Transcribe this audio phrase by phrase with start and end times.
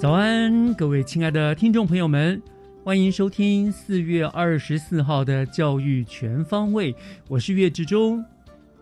[0.00, 2.40] 早安，各位亲爱的听众朋友们，
[2.82, 6.96] 欢迎收听四月二十四号的教育全方位，
[7.28, 8.24] 我是岳志忠。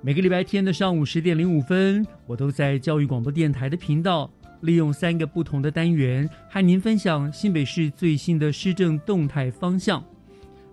[0.01, 10.01] 每个礼拜天的上午十点零五分，我都在教育广播电台的频道，利用三个不同的单元，和您分享新北市最新的施政动态方向。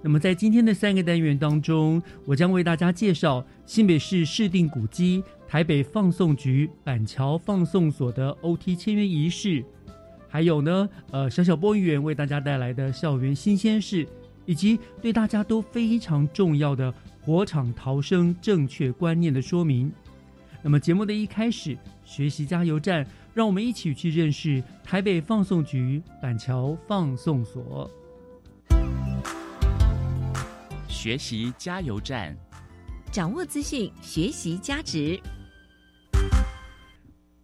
[0.04, 9.66] 那么，在今天的三个单元当中，我将为大家介绍新北市市定古迹台北放送局板桥放送所的 OT 签约仪式，
[10.36, 14.06] 还有呢，呃，小小播音员为大家带来的校园新鲜事，
[14.46, 19.90] 以及对大家都非常重要的火场逃生正确观念的说明。
[20.62, 27.90] 那么节目的一开始，学习加油站，让我们一起去认识台北放送局板桥放送所。
[30.90, 32.36] 学习加油站，
[33.10, 35.18] 掌握资讯，学习加值。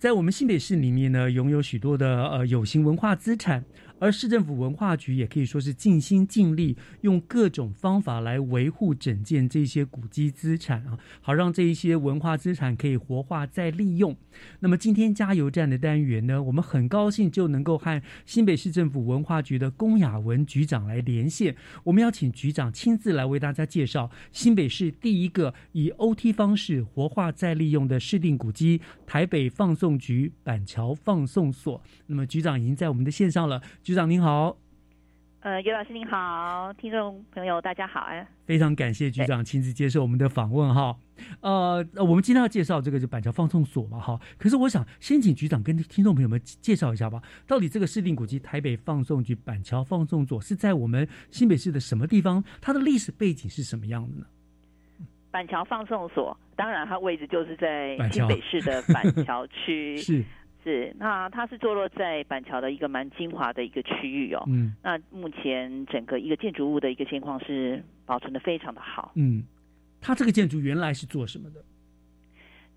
[0.01, 3.63] 在我们新北市里面呢，拥有许多的呃有形文化资产，
[4.01, 14.17] 而市政府文化局也可以说是尽心尽力，用各种方法来维护整件这些古迹资产啊，好让这一些文化资产可以活化再利用。
[14.61, 31.79] 那么今天加油站的单元呢，我们很高兴就能够和新北市政府文化局的龚雅文局长来连线，我们要请局长亲自来为大家介绍新北市第一个以 OT 方式活化再利用的市定古迹——台北放送局板桥放送所。
[32.07, 34.55] 那么局长已经在我们的线上了，局长您好。
[35.41, 38.25] 呃，尤老师您好，听众朋友大家好哎。
[38.45, 40.95] 非常感谢局长亲自接受我们的访问哈。
[41.41, 44.17] 呃，我们今天要介绍这个就板桥放送所嘛哈。
[44.37, 52.41] 可是我想先请局长跟听众朋友们介绍一下吧，到底这个市定古迹台北放送局板桥放送所是在我们新北市的什么地方？
[52.61, 54.25] 它的历史背景是什么样的呢？
[55.31, 59.97] 板桥放送所，当然它位置就是在新北市的板桥区。
[59.99, 60.23] 是
[60.63, 64.43] 是，那它是坐落在板桥的一个蛮精华的一个区域哦。
[64.47, 69.11] 嗯那目前整个一个建筑物的一个现况是保存的非常的好。
[69.15, 69.43] 嗯，
[69.99, 71.63] 它这个建筑原来是做什么的？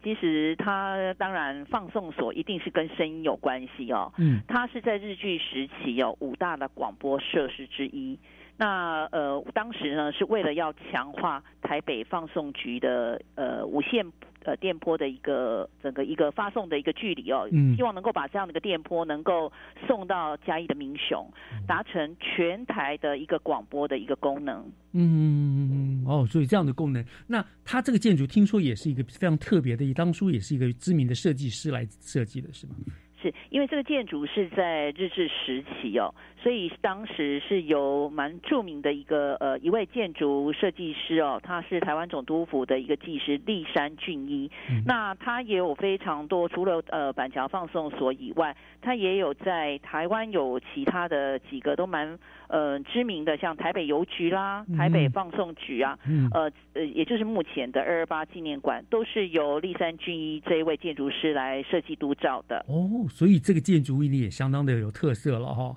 [0.03, 4.13] 其实它当然放送所一定是跟声音有关系哦。
[4.19, 8.19] 嗯它是在日据时期有五大的广播设施之一。
[8.57, 14.07] 那呃，当时呢是为了要强化台北放送局的呃无线
[14.45, 19.53] 呃电波的一个整个一个发送的一个距离哦，嗯希望能够把这样的一个电波能够
[19.89, 21.29] 送到嘉义的民雄，
[21.67, 24.65] 达成全台的一个广播的一个功能。
[24.93, 32.75] 嗯哦，所以这样的功能，那它这个建筑听说也是一个非常特别的，当初也是一个知名的设计师来设计的，是吗？
[33.21, 44.51] 是因为这个建筑是在日治时期哦，所以当时是由蛮著名的一个呃一位建筑设计师哦，他是台湾总督府的一个技师立山俊一。
[44.85, 52.19] 那他也有非常多，除了呃板桥放送所以外，他也有在台湾有其他的几个都蛮
[52.49, 62.63] 呃知名的，像台北邮局啦、台北放送局啊，嗯呃呃，也就是目前的二二八纪念馆，都是由立山俊一这一位建筑师来设计督造的。
[62.69, 65.75] 哦，所以这个建筑物也相当的有特色了哈。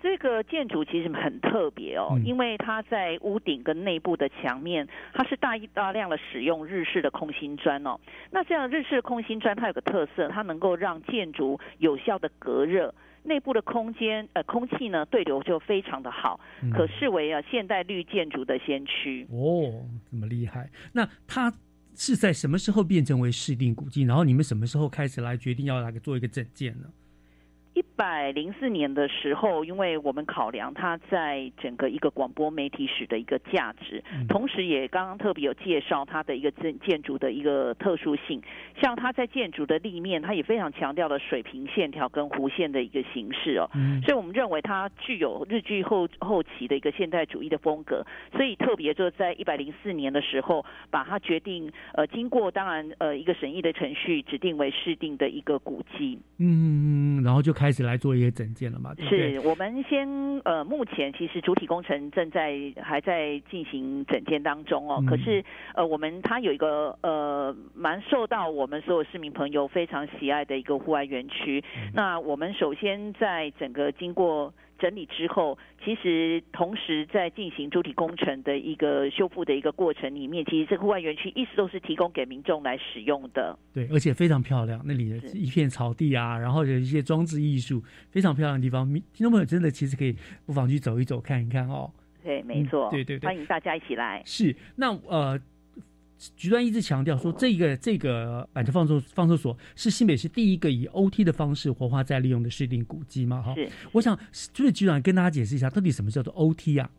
[0.00, 7.98] 这个建筑其实很特别哦，嗯因为它在屋顶跟内部的墙面，它是大大量的使用日式的空心砖哦。
[8.30, 19.26] 那这样日式的空心砖，它有个特色，它能够让建筑有效的隔热，内部的空间呃空气呢对流就非常的好，嗯可视为啊现代绿建筑的先驱。
[19.30, 20.70] 哦，这么厉害。
[20.92, 21.52] 那它
[21.94, 24.04] 是在什么时候变成为市定古迹？
[24.04, 26.86] 然后你们什么时候开始来决定要来做一个整建呢？
[27.78, 38.42] 一百零四年的时候，因为我们考量它在整个一个广播媒体史的一个价值，同时也刚刚特别有介绍它的一个建建筑的一个特殊性，
[38.80, 43.70] 像它在建筑的立面，它也非常强调了水平线条跟弧线的一个形式哦，
[44.04, 56.18] 所以我们认为它具有日剧后后期的一个现代主义的风格，所以特别就在一百零四年的时候，把它决定呃经过当然呃一个审议的程序，指定为市定的一个古迹。
[56.38, 58.94] 嗯，然后就开始来做一些整建了嘛？
[59.08, 60.08] 是我们先
[60.44, 65.02] 呃，目前其实主体工程正在还在进行整建当中哦。
[65.06, 65.44] 可是
[65.74, 71.62] 呃，我们它有一个呃，蛮受到我们所有市民朋友非常喜爱的一个户外园区。
[71.94, 74.52] 那我们首先在整个经过。
[74.78, 83.58] 整理之后，其实同时在进行主体工程的一个修复的一个过程里面，其实这个户外园区一直都是提供给民众来使用的。
[83.74, 88.86] 对，而且非常漂亮，那里的一片草地啊，然后有一些装置艺术，非常漂亮的地方。
[88.92, 90.16] 听众朋友真的其实可以
[90.46, 91.90] 不妨去走一走，看一看哦。
[92.22, 94.22] 对，没错，对对对，欢迎大家一起来。
[94.24, 95.38] 是，那呃。
[96.36, 103.40] 局端一直强调说，这个这个板桥放收放收所是新北市第一个以 OT 的方式活化再利用的市定古迹嘛？
[103.40, 103.68] 哈，是。
[103.92, 104.18] 我想
[104.52, 106.90] 就是局长跟大家解释一下，到底什么叫做 OT 啊？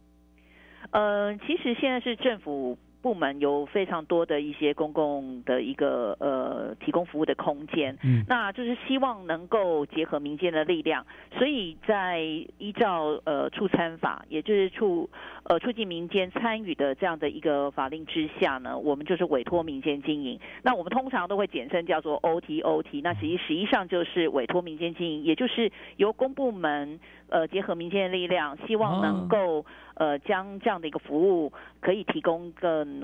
[0.91, 2.77] 呃，其实现在是政府。
[3.01, 11.05] 部门有非常多的一些公共的一个呃提供服务的空间，嗯，那就是希望能够结合民间的力量，
[11.37, 12.19] 所以在
[12.57, 15.09] 依照呃促餐法，也就是促
[15.43, 20.39] 呃促进民间参与的这样的一个法令之下呢，我们就是委托民间经营。
[20.61, 26.99] 那我们通常都会简称叫做 OTOT，那实际实际上就是委托民间经营，也就是由公部门
[27.29, 29.65] 呃结合民间的力量，希望能够
[29.95, 32.51] 呃将这样的一个服务可以提供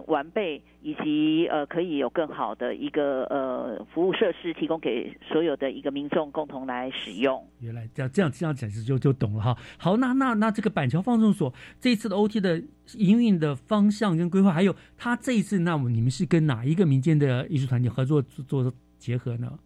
[0.08, 7.46] 完备以及呃可以有更好的一个呃服务设施提供给所有的一个民众共同来使用。
[7.60, 9.58] 原来这样这样这样解释就就懂了哈。
[9.78, 12.62] 好，那那那这个板桥放送所这一次的 OT 的
[12.98, 19.58] 营运的方向跟规划，还有他这一次那么你们是跟哪一个民间的艺术团体合作做做结合呢？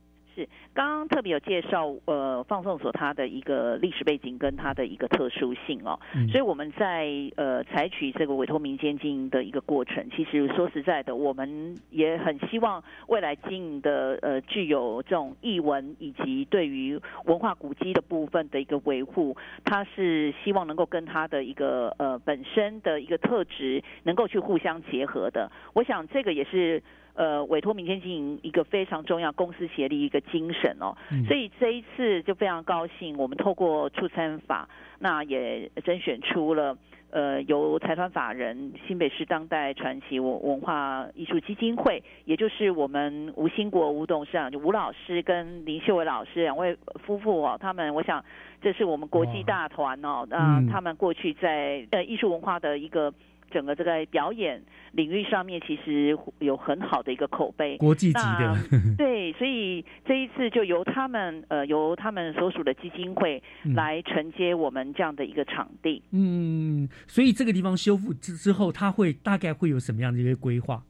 [0.74, 6.00] 刚刚特别有介绍，呃，放送所它的一个历史背景跟它的一个特殊性哦，
[6.32, 25.52] 所以我们在呃采取这个委托民间经营的一个过程，其实说实在的，我们也很希望未来经营的呃具有这种译文以及对于文化古迹的部分的一个维护，它是希望能够跟它的一个呃本身的一个特质能够去互相结合的。
[25.74, 26.82] 我想这个也是。
[27.16, 30.96] 呃，委托民间经营一个非常重要公司协力一个精神哦，
[31.28, 34.70] 所以这一次就非常高兴，我们透过出餐法，
[35.00, 36.78] 那也甄选出了
[37.12, 48.24] 呃由财团法人新北市当代传奇文文化艺术基金会，也就是我们吴兴国吴董事长就吴老师跟林秀伟老师两位夫妇哦，他们我想
[48.62, 53.14] 这是我们国际大团哦，那他们过去在呃艺术文化的一个。
[53.50, 54.62] 整个这个表演
[54.94, 58.56] 领域上面，其实有很好的一个口碑，国际级的。
[58.98, 63.42] 对，所以这一次就由他们呃，由他们所属的基金会
[63.75, 66.01] 来承接我们这样的一个场地。
[66.12, 70.84] 嗯，所以这个地方修复之之后，它会大概会有什么样的一个规划？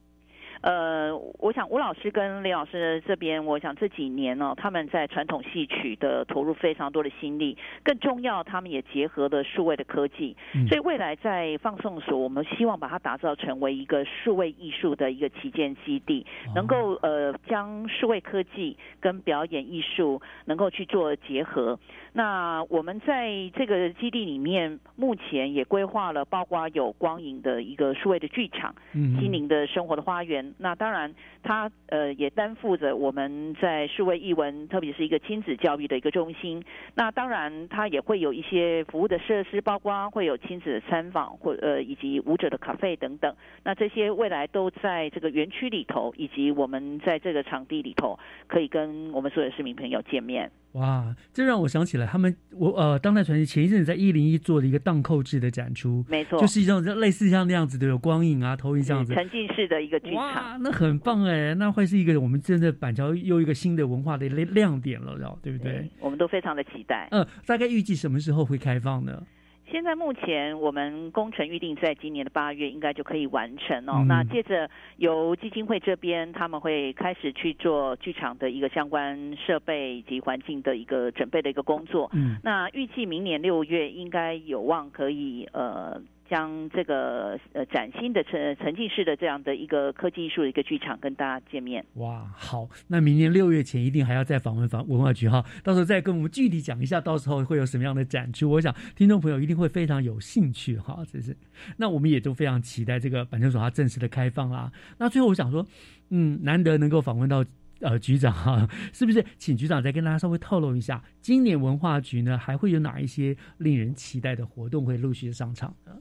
[0.62, 10.36] 呃，我想吴老师跟李老师这边，我想这几年呢，他们在传统戏曲的投入非常多的心力，更重要，他们也结合了数位的科技，
[10.68, 21.78] 所以未来在放送所，我们希望把它打造成为一个数位艺术的一个旗舰基地，能够呃将数位科技跟表演艺术能够去做结合。
[22.12, 30.49] 那我们在这个基地里面，目前也规划了，包括有光影的一个数位的剧场，心灵的生活的花园。
[30.58, 36.64] 那当然，他呃也担负着我们在数位译文，特别是一个亲子教育的一个中心。
[36.94, 43.34] 那当然，他也会有一些服务的设施，包括会有亲子的参访，或呃以及舞者的咖啡等等。
[43.64, 50.50] 那这些未来都在这个园区里头，以及我们在这个场地里头，可以跟我们所有的市民朋友见面。
[50.72, 65.90] 哇，这让我想起来，他们我呃，当代传奇前一阵子在一零一做了一个荡扣制的展出，没错，就是一种类似像那样子的有光影啊、投影这样子沉浸式的一个剧场，哇，那很棒哎，那会是一个我们真的板桥又一个新的文化的亮亮点了，对不对？
[65.98, 67.08] 我们都非常的期待。
[67.10, 69.22] 嗯，大概预计什么时候会开放呢？
[69.70, 74.04] 现在目前我们工程预定在今年的八月应该就可以完成哦。
[74.06, 82.10] 那接着由基金会这边他们会开始去做剧场的一个相关设备以及环境的一个准备的一个工作。
[82.12, 82.36] 嗯。
[82.42, 86.00] 那预计明年六月应该有望可以呃
[86.30, 91.84] 将这个呃崭新的沉沉浸式的这样的一个科技艺术的一个剧场跟大家见面。
[91.94, 98.48] 哇，好，那明年六月前一定还要再访问访文化局哈，到时候再跟我们具体讲一下，到时候会有什么样的展出。
[98.48, 101.36] 我想听众朋友一定会非常有兴趣哈，这是。
[101.76, 104.70] 那我们也都非常期待这个版权所它正式的开放啦。
[104.98, 105.66] 那最后我想说，
[106.10, 107.44] 嗯，难得能够访问到
[107.80, 109.24] 呃局长哈，是不是？
[109.36, 115.92] 请局长再跟大家稍微透露一下，今年文化局呢还会有哪一些令人期待的活动会陆续的上场呢？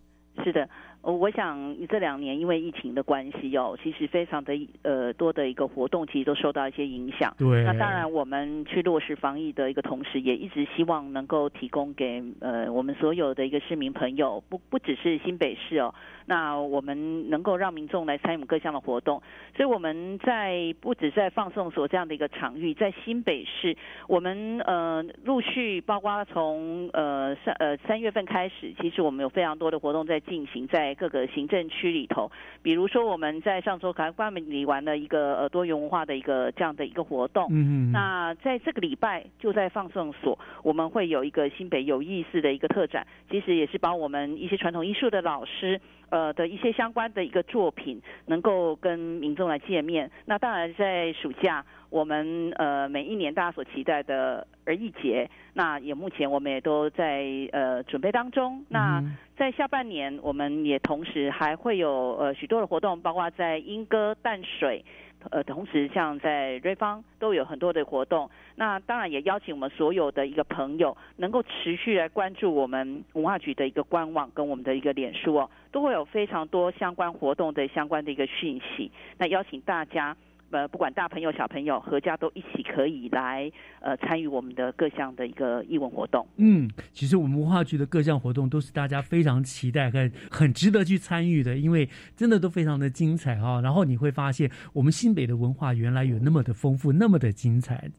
[0.44, 0.68] 是的。
[1.02, 7.34] 呃，我想这两年因为疫情的关系哦，其实非常的呃多的一个活动，其实都受到一些影响。
[7.38, 7.64] 对。
[7.64, 19.22] 那当然，我们去落实防疫的一个同时，也一直希望能够提供给呃我们所有的一个市民朋友，不不只是新北市哦，那我们能够让民众来参与各项的活动。
[19.56, 23.78] 所以我们在不止在放送所这样的一个场域，在新北市，
[24.10, 30.89] 我们呃陆续包括从呃三呃三月份开始，其实我们有非常多的活动在进行在。
[30.90, 32.32] 在各个行政区里头，
[32.64, 37.46] 比如说我们在上周刚刚里玩了一个呃多元文化的一个这样的一个活动。
[37.52, 37.92] 嗯嗯。
[37.92, 45.80] 那在这个礼拜就在放送所，我们会有一个新北有意思的一个特展，其实也是把我们一些传统艺术的老师
[46.10, 50.10] 呃的一些相关的一个作品，能够跟民众来见面。
[50.26, 51.64] 那当然在暑假。
[51.90, 58.64] 我们呃每一年大家所期待的儿艺节，那也目前我们也都在呃准备当中。
[58.70, 59.04] 那
[59.36, 64.86] 在下半年，我们也同时还会有呃许多的活动，包括在莺歌淡水，
[65.32, 68.30] 呃同时像在瑞芳都有很多的活动。
[68.56, 78.92] 那当然也邀请我们所有的一个朋友，能够持续来关注我们文化局的一个官网跟我们的一个脸书哦，都会有非常多相关活动的相关的一个讯息。
[79.18, 80.16] 那邀请大家。
[80.52, 83.52] 呃，不管大朋友小朋友，合家都一起可以来
[83.82, 86.28] 呃参与我们的各项的一个艺文活动。
[86.38, 93.62] 嗯，其实我们文化局的各项活动都是大家非常期待和很值得去参与的，因为真的都非常的精彩哈。
[93.62, 97.90] 然后你会发现，我们新北的文化原来有那么的丰富，那么的精彩，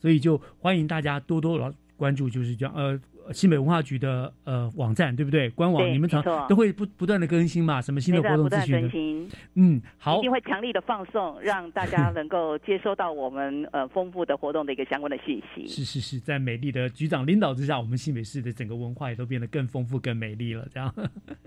[0.00, 3.00] 所以就欢迎大家多多来关注，就是这样呃。
[3.32, 5.48] 新北文化局的呃网站对不对？
[5.50, 7.80] 官网你们常都会不不断的更新嘛？
[7.80, 9.28] 什么新的活动资讯？
[9.54, 15.66] 嗯，好，一定会强力的放送，让大家 能够接收到我们呃丰富的活动的一个相关的信息。
[15.66, 20.66] 是是是，在美丽的局长领导之下，我们新北市的整个文化也都变得更丰富、更美丽了。
[20.72, 20.92] 这样，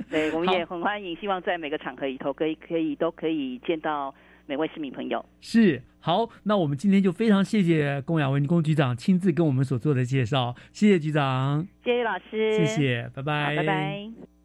[0.10, 4.13] 对，我们也 很欢迎，希望在每个场合里头可以可以都可以见到。
[4.48, 5.24] 每位市民朋友。
[5.42, 14.37] 是好，那我们今天就非常谢谢龚雅文龚局长亲自跟我们所做的介绍，谢谢局长，谢谢老师，谢谢，拜拜，拜拜。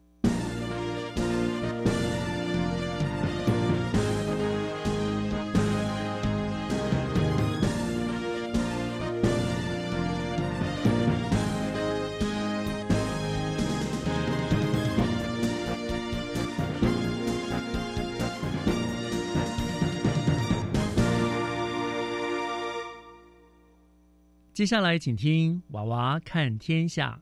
[24.53, 27.19] 接下来，请听《娃娃看天下》，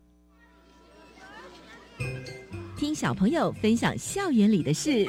[2.75, 5.07] 听小朋友分享校园里的事。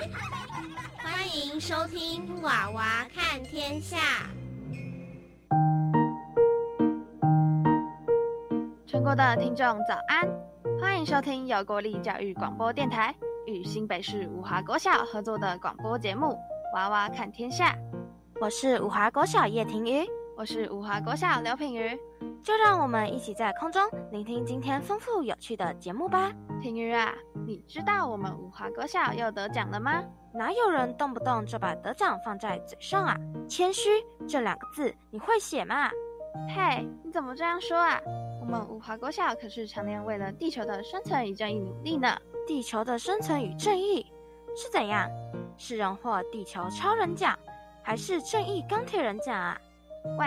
[0.98, 3.96] 欢迎收听《娃娃看天下》。
[8.86, 10.24] 全国的听众早安，
[10.80, 13.12] 欢迎收听由国立教育广播电台
[13.48, 16.26] 与新北市五华国小合作的广播节目
[16.76, 17.72] 《娃娃看天下》。
[18.40, 20.06] 我是五华国小叶婷瑜。
[20.42, 21.96] 我是五华国小刘品瑜，
[22.42, 23.80] 就让我们一起在空中
[24.10, 26.32] 聆听今天丰富有趣的节目吧。
[26.60, 27.14] 品瑜啊，
[27.46, 30.02] 你知道我们五华国小又得奖了吗？
[30.34, 33.16] 哪有人动不动就把得奖放在嘴上啊？
[33.48, 33.88] 谦虚
[34.26, 35.88] 这两个字你会写吗？
[36.48, 38.00] 嘿，你怎么这样说啊？
[38.40, 42.18] 我们五华国小可是常年为了地球的生存与正义努力呢。
[42.48, 44.04] 地球的生存与正义
[44.56, 45.08] 是怎样？
[45.56, 47.38] 是荣获地球超人奖，
[47.80, 49.56] 还是正义钢铁人奖啊？
[50.18, 50.26] 喂，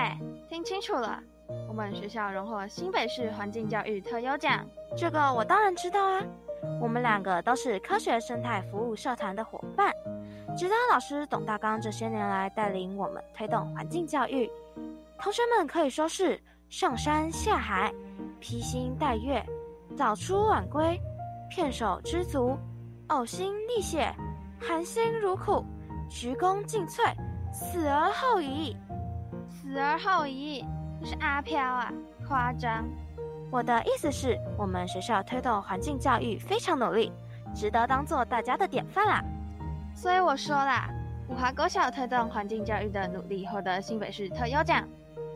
[0.50, 1.22] 听清楚了，
[1.68, 4.66] 我们学校荣获新北市环境教育特优奖，
[4.98, 6.22] 这个我当然知道啊。
[6.82, 9.94] 我们两个都是科学生态服务社团的伙伴，
[10.58, 14.50] 指导老师董大刚这些年来带领我们推动环境教育，
[15.20, 17.94] 同学们可以说是上山下海，
[18.40, 19.46] 披星戴月，
[19.96, 21.00] 早出晚归，
[21.52, 22.58] 片手知足，
[23.10, 24.12] 呕心沥血，
[24.60, 25.64] 含辛茹苦，
[26.10, 27.14] 鞠躬尽瘁，
[27.54, 28.76] 死而后已。
[29.76, 30.64] 死而后已，
[31.02, 31.92] 这是阿飘啊！
[32.26, 32.86] 夸张。
[33.52, 37.12] 我的意思是，我们学校推动环境教育非常努力，
[37.54, 39.22] 值得当做大家的典范啦。
[39.94, 40.90] 所以我说啦，
[41.28, 44.88] 五华国小推动环境教育的努力，获得新北市特优奖，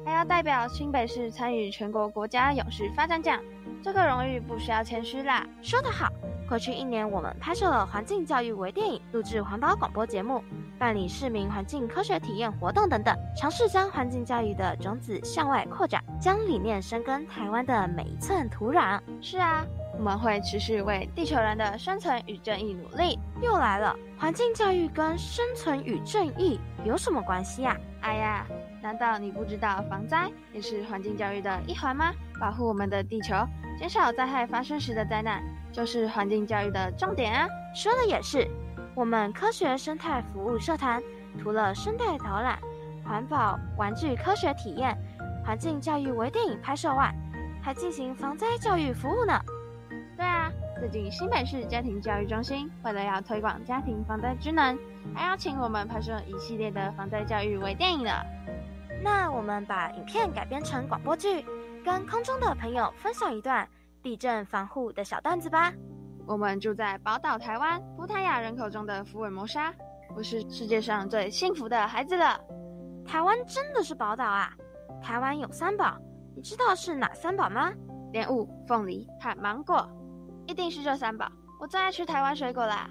[0.05, 3.39] 还要代表新北市参与全国国家勇士发展奖，
[3.83, 5.45] 这个荣誉不需要谦虚啦。
[5.61, 6.07] 说得好，
[6.47, 10.43] 过去一年我们拍摄了环境教育微电影，录制环保广播节目，
[10.77, 18.99] 办理市民环境科学体验活动等等，尝试将环境教育的种子向外扩展，将理念深耕台湾的每一寸土壤。
[19.21, 19.65] 是啊。
[19.97, 23.19] 我们会持续为地球人的生存与正义努力。
[23.41, 27.75] 又来了，环境教育跟生存与正义有什么关系啊？
[27.99, 28.47] 哎呀，
[28.89, 32.11] 难道你不知道防灾也是环境教育的一环吗？
[32.41, 33.35] 保护我们的地球，
[33.77, 37.47] 减少灾害发生时的灾难，就是环境教育的重点啊！
[37.75, 38.47] 说的也是，
[38.95, 40.99] 我们科学生态服务社团
[41.39, 42.57] 除了生态导览、
[43.05, 44.97] 环保玩具科学体验、
[45.45, 47.13] 环境教育微电影拍摄外，
[47.61, 49.39] 还进行防灾教育服务呢。
[50.17, 54.75] 对啊，最近新北市家庭教育中心为了要推广家庭防灾知能，
[55.13, 58.11] 还邀请我们拍摄一系列的防灾教育微电影呢。
[59.01, 61.45] 那我们把影片改编成广播剧，
[61.83, 63.67] 跟空中的朋友分享一段
[64.03, 65.73] 地震防护的小段子吧。
[66.27, 69.73] 我们住在宝岛台湾葡萄牙人口中的福尔摩沙，
[70.15, 72.39] 我是世界上最幸福的孩子了。
[73.05, 74.53] 台湾真的是宝岛啊！
[75.01, 75.97] 台湾有三宝，
[76.35, 77.71] 你知道是哪三宝吗？
[78.11, 79.89] 莲雾、凤梨和芒果。
[80.45, 82.89] 一定是这三宝，我最爱吃台湾水果啦。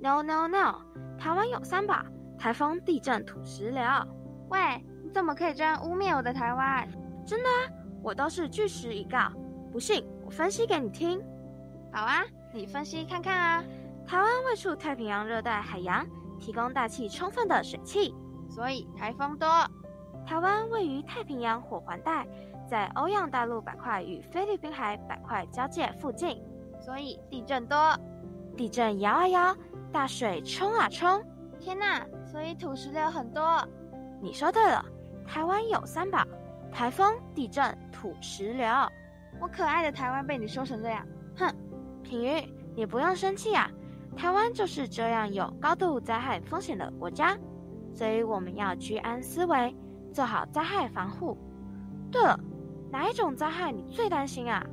[0.00, 0.80] No No No，
[1.18, 2.02] 台湾有三宝：
[2.38, 3.82] 台风、地震、土石流。
[4.48, 4.58] 喂，
[4.95, 6.86] 你怎么可以这样污蔑我的台湾？
[7.24, 9.32] 真的啊，我都是据实以告。
[9.72, 11.18] 不信，我分析给你听。
[11.90, 13.64] 好啊，你分析看看啊。
[14.06, 16.06] 台湾位处太平洋热带海洋，
[16.38, 18.14] 提供大气充分的水汽，
[18.50, 19.48] 所以台风多。
[20.26, 22.26] 台湾位于太平洋火环带，
[22.68, 26.44] 在欧亚大陆板块与菲律宾海板块交界附近。
[26.78, 27.98] 所以地震多，
[28.54, 29.56] 地震摇啊摇，
[29.90, 31.24] 大水冲啊冲，
[31.58, 32.06] 天哪！
[32.26, 33.66] 所以土石流很多。
[34.20, 34.84] 你说对了，
[35.26, 36.24] 台湾有三宝：
[36.72, 38.66] 台风、地震、土石流。
[39.40, 41.06] 我可爱的台湾被你说成这样，
[41.36, 41.54] 哼！
[42.02, 43.70] 品玉，你不用生气啊，
[44.16, 47.36] 台湾就是这样有高度灾害风险的国家，
[47.92, 49.74] 所以我们要居安思危，
[50.12, 51.36] 做好灾害防护。
[52.10, 52.38] 对了，
[52.90, 54.64] 哪一种灾害你最担心啊？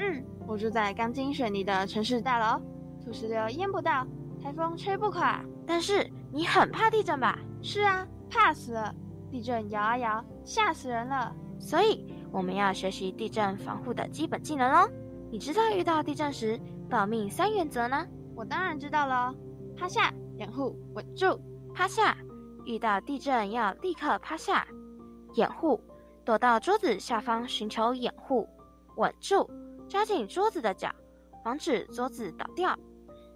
[0.00, 0.24] 嗯。
[0.48, 2.62] 我住在钢筋水泥的城市大楼，
[3.04, 4.06] 土石流淹不到，
[4.40, 5.44] 台风吹不垮。
[5.66, 7.36] 但是你很怕地震吧？
[7.60, 8.94] 是啊，怕死了！
[9.30, 11.34] 地震摇啊摇，吓死人了。
[11.58, 14.90] 所以我们要学习地震防护的基本技能哦。
[15.30, 18.06] 你知道遇到地震时保命三原则呢？
[18.34, 19.34] 我当然知道了。
[19.76, 21.40] 趴下，掩护，稳住。
[21.74, 22.16] 趴下，
[22.64, 24.66] 遇到地震要立刻趴下。
[25.34, 25.80] 掩护，
[26.24, 28.48] 躲到桌子下方寻求掩护。
[28.96, 29.48] 稳住。
[29.88, 30.90] 抓紧桌子的脚，
[31.44, 32.76] 防止桌子倒掉。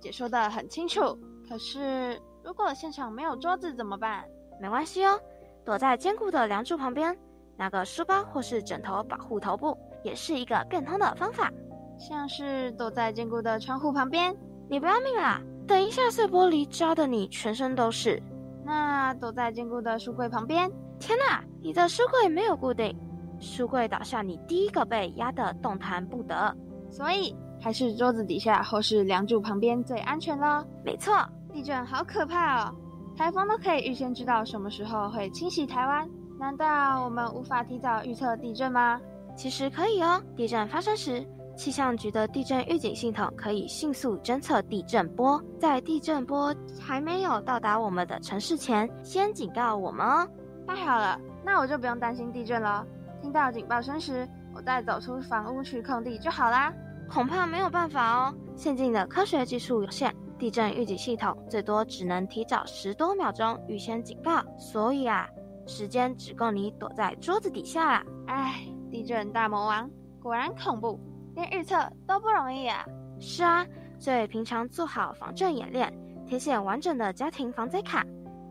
[0.00, 4.24] 解说的很清楚，可是如果现场没有桌子怎么办？
[4.60, 5.20] 没关系哦，
[5.64, 7.16] 躲在坚固的梁柱旁边，
[7.56, 11.50] 拿个书包或是枕头保护头部，也是一个变通的方法。
[11.98, 14.34] 像是躲在坚固的窗户旁边，
[14.68, 15.40] 你不要命啦！
[15.66, 18.20] 等一下碎玻璃扎的你全身都是。
[18.64, 22.98] 那躲在坚固的书柜旁边，天哪，你的书柜没有固定。
[23.38, 26.56] 书柜倒下，你第一个被压得动弹不得，
[26.90, 30.64] 所以还是桌子底下或是梁柱旁边最安全咯。
[30.84, 31.14] 没错，
[31.52, 32.74] 地震好可怕哦，
[33.20, 38.98] 台风都可以预先知道什么时候会侵袭台湾，难道我们无法提早预测地震吗？
[39.36, 41.22] 其实可以哦，地震发生时，
[41.54, 50.26] 气象局的地震预警系统可以迅速侦测地震波，在地震波还没有到达我们的城市前，先警告我们哦。
[50.66, 52.86] 太好了，那我就不用担心地震了。
[53.20, 56.72] 听到警报声时，我再走出房屋去空地就好啦。
[57.12, 65.28] 恐怕没有办法哦，现今的科学技术有限，地震预警系统最多只能提早十多秒钟预先警告，所以啊，
[65.66, 68.04] 时间只够你躲在桌子底下啦。
[68.26, 70.98] 唉，地震大魔王果然恐怖，
[71.34, 71.76] 连预测
[72.06, 72.82] 都不容易啊。
[73.20, 73.66] 是啊，
[73.98, 75.92] 所以平常做好防震演练，
[76.26, 78.02] 填写完整的家庭防灾卡。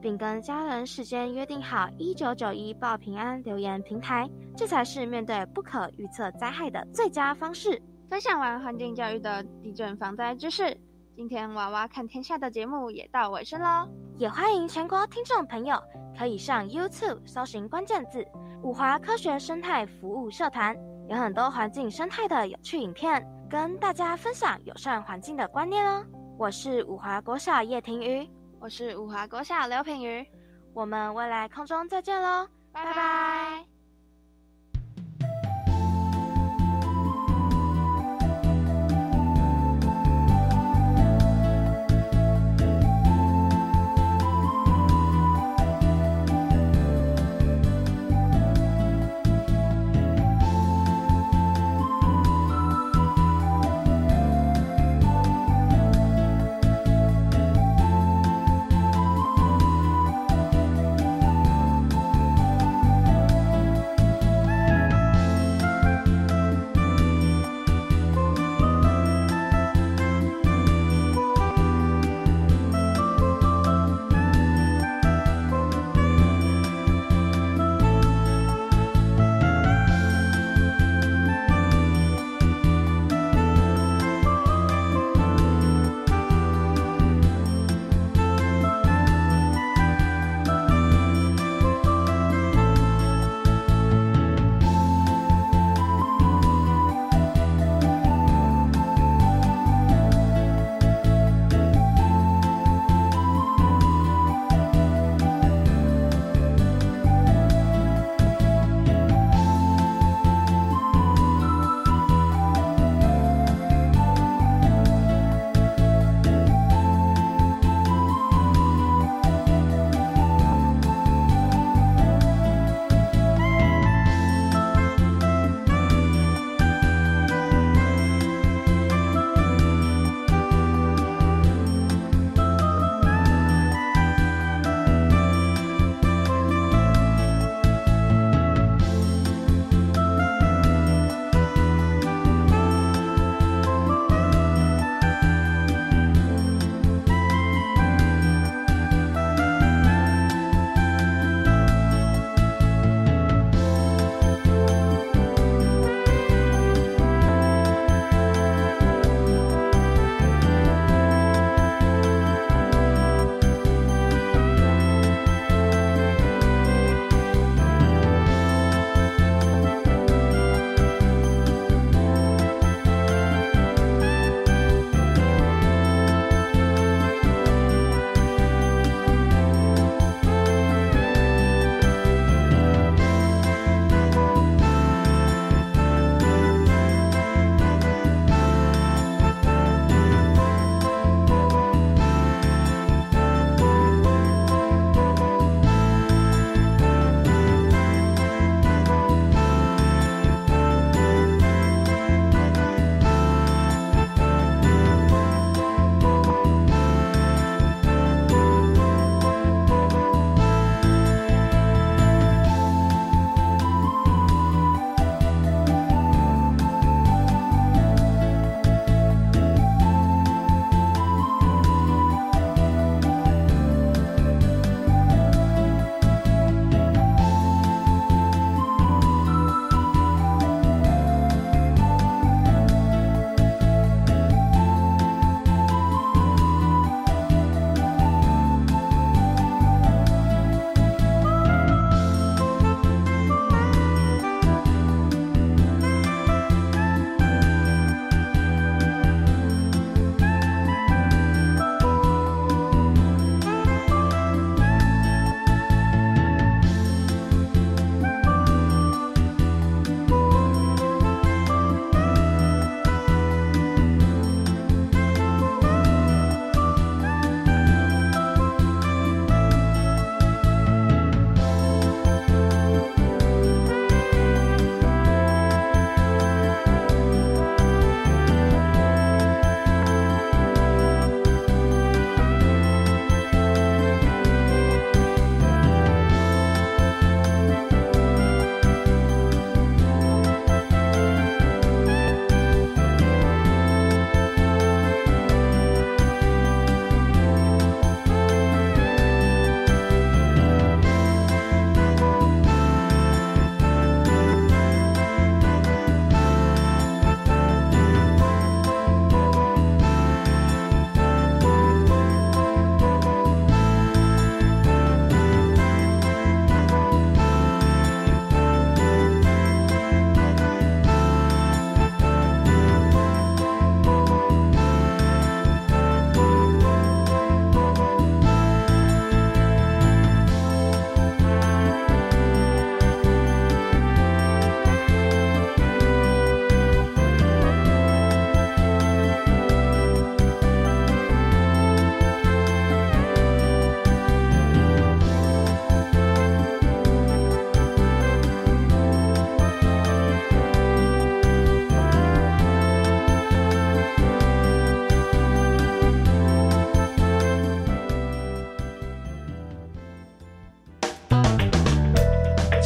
[0.02, 4.26] 并跟家人事先约定好一九九一报平安留言平台，
[4.56, 7.82] 这才是面对不可预测灾害的最佳方式。
[8.10, 10.74] 分享完环境教育的地震防灾知识，
[11.20, 13.86] 今天娃娃看天下的节目也到尾声喽。
[14.18, 15.78] 也欢迎全国听众朋友
[16.18, 18.26] 可以上 YouTube 搜寻关键字
[18.64, 20.74] “五华科学生态服务社团”，
[21.10, 26.06] 有很多环境生态的有趣影片，跟大家分享友善环境的观念哦。
[26.38, 28.26] 我是五华国小叶庭瑜。
[28.62, 30.26] 我是五华国小刘品瑜，
[30.74, 33.79] 我们未来空中再见喽，拜拜。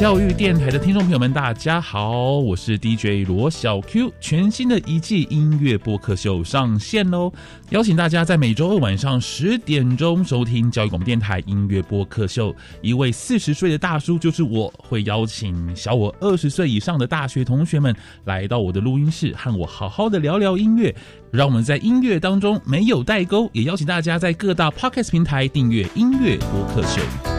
[0.03, 7.31] 教育电台的听众朋友们，大家好，我是 DJ 罗小 Q，全新的一季音乐播客秀上线喽！
[7.69, 12.53] 邀请大家在每周二晚上十点钟收听教育广播电台音乐播客秀。
[12.81, 20.93] 一位四十岁的大叔，就是我会邀请小我二十岁以上的大学同学们来到我的录音室，和我好好的聊聊音乐。
[21.31, 27.32] 让我们在音乐当中没有代沟，也邀请大家在各大 Podcast 平台订阅音乐播客秀。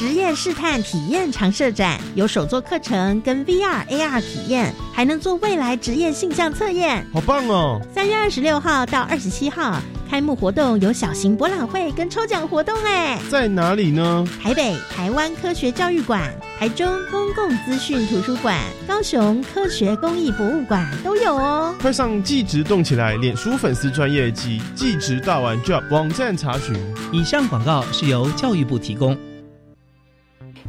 [0.00, 7.78] 职业试探体验常设展有手作课程跟 VR AR 体验，还能做未来职业性向测验，好棒哦！
[7.94, 14.26] 三月二十六号到二十七号开幕活动有小型博览会跟抽奖活动哎，在哪里呢？
[14.42, 18.58] 台北台湾科学教育馆、台中公共资讯图书馆、
[18.88, 21.74] 高雄科学公益博物馆都有哦。
[21.78, 26.74] 快上即职动起来，脸书粉丝专业及即职大玩 Job 网站查询。
[27.12, 29.14] 以上广告是由教育部提供。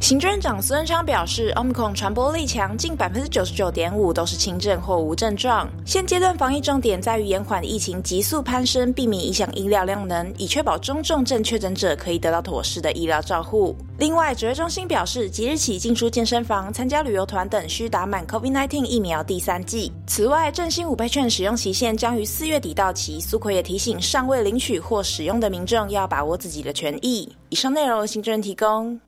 [0.02, 5.70] 行政长苏贞昌表示，Omicron 传播力强，近百分之九十九点五都是轻症或无症状。
[5.86, 13.76] 现阶段防疫重点在于延缓疫情急速攀升，避免影响医疗量能，以确保中重症确诊者可以得到妥适的医疗照护。
[13.96, 19.92] 另外，指挥中心表示，即日起进出健身房、参加旅游团等需打满 COVID-19 疫苗第三剂。
[20.08, 23.20] 此外，振兴五倍券使用期限将于四月底到期。
[23.20, 27.32] 苏奎也提醒尚未领取或使用的民众要把握自己的权益。
[27.50, 29.00] 以上内容行政提供。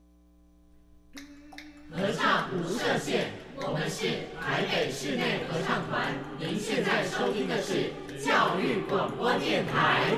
[1.96, 3.26] 合唱无设限，
[3.56, 6.12] 我们是台北室内合唱团。
[6.38, 10.10] 您现在收听的是教育广播电台。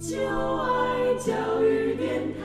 [0.00, 0.18] 就
[0.60, 2.44] 爱教育电台。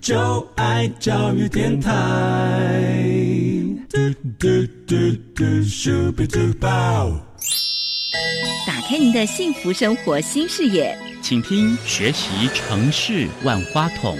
[0.00, 1.90] 就爱教育电台。
[8.64, 14.16] 打开您的幸福生活新视野，请听学习城市万花筒。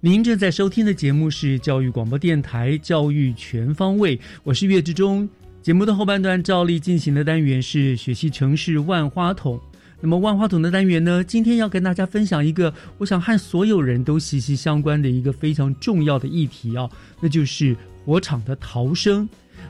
[0.00, 5.28] 您正在收听的节目是教育广播电台《教育全方位》，我是岳志忠。
[5.60, 9.60] 节目的后半段照例进行的单元是学习城市万花筒。
[10.04, 11.24] 那么万花筒的单元呢？
[11.24, 16.86] 今天要跟大家分享一个，我想和所有人都息息相关的一个非常重要的议题啊，
[17.22, 19.26] 那就是火场的逃生。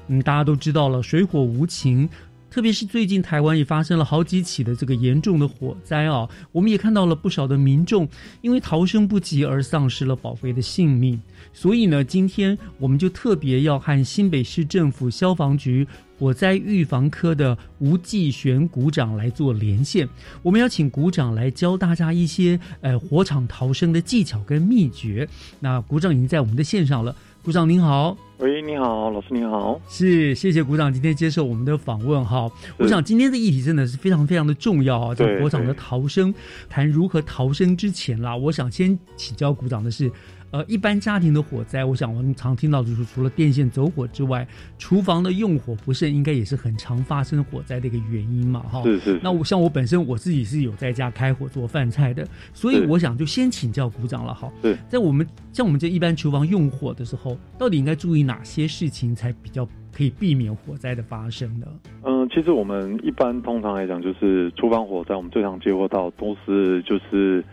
[0.09, 2.09] 嗯，大家都知道了，水火无情，
[2.51, 8.09] 特别是最近台湾也发生了好几起的这个严重的火灾啊，我们也看到了不少的民众
[8.41, 11.23] 因为逃生不及而丧失了宝贵的性命。
[11.53, 15.87] 所以呢，今天我们就特别要和新北市政府消防局。
[16.19, 20.09] 火灾预防科的吴继玄股长来做连线，
[20.43, 25.29] 我们要请股长来教大家一些呃火场逃生的技巧跟秘诀。
[25.61, 32.51] 那股长已经在我们的线上了，股长您好，喂，你好，老师你好，是谢谢股长今天接受我们的访问哈。
[32.79, 36.33] 我想今天的议题真的是非常非常的重要啊，在火场的逃生，
[36.69, 40.11] 谈如何逃生之前啦，我想先请教股长的是。
[40.55, 44.47] 呃，一般家庭的火灾，我想我们常听到就是除了电线走火之外，
[44.79, 48.81] 厨房的用火不慎，应该也是很常发生火灾的一个原因嘛，哈。
[48.85, 49.19] 是是。
[49.21, 54.49] 那我像我本身我自己是有在家开火做饭菜的，所以我想就先请教鼓掌了，哈。
[54.63, 54.77] 对。
[54.89, 61.67] 在我们像我们这一般厨房用火的时候，到底应该注意哪些事情才比较可以避免火灾的发生呢？
[62.05, 67.45] 嗯，其实我们一般通常来讲，就是厨房火灾，我们最常接获到都是就是。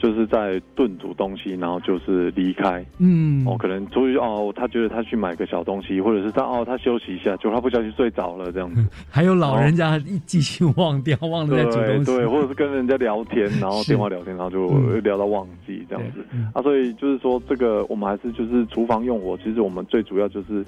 [0.00, 8.82] 就是在炖煮东西，然后就是离开，嗯，哦，可能出去哦，他觉得他去买个小东西，或者是他哦，他休息一下，就他不小心睡着了这样子。
[9.10, 14.68] 还有老人家一记性忘掉，忘了在煮东西，对，或者是跟人家聊天，然后电话聊天，然后就
[15.04, 16.24] 聊到忘记这样子。
[16.54, 20.64] 啊，所以就是说，这个我们还是就是厨房用火，其实我们最主要就是。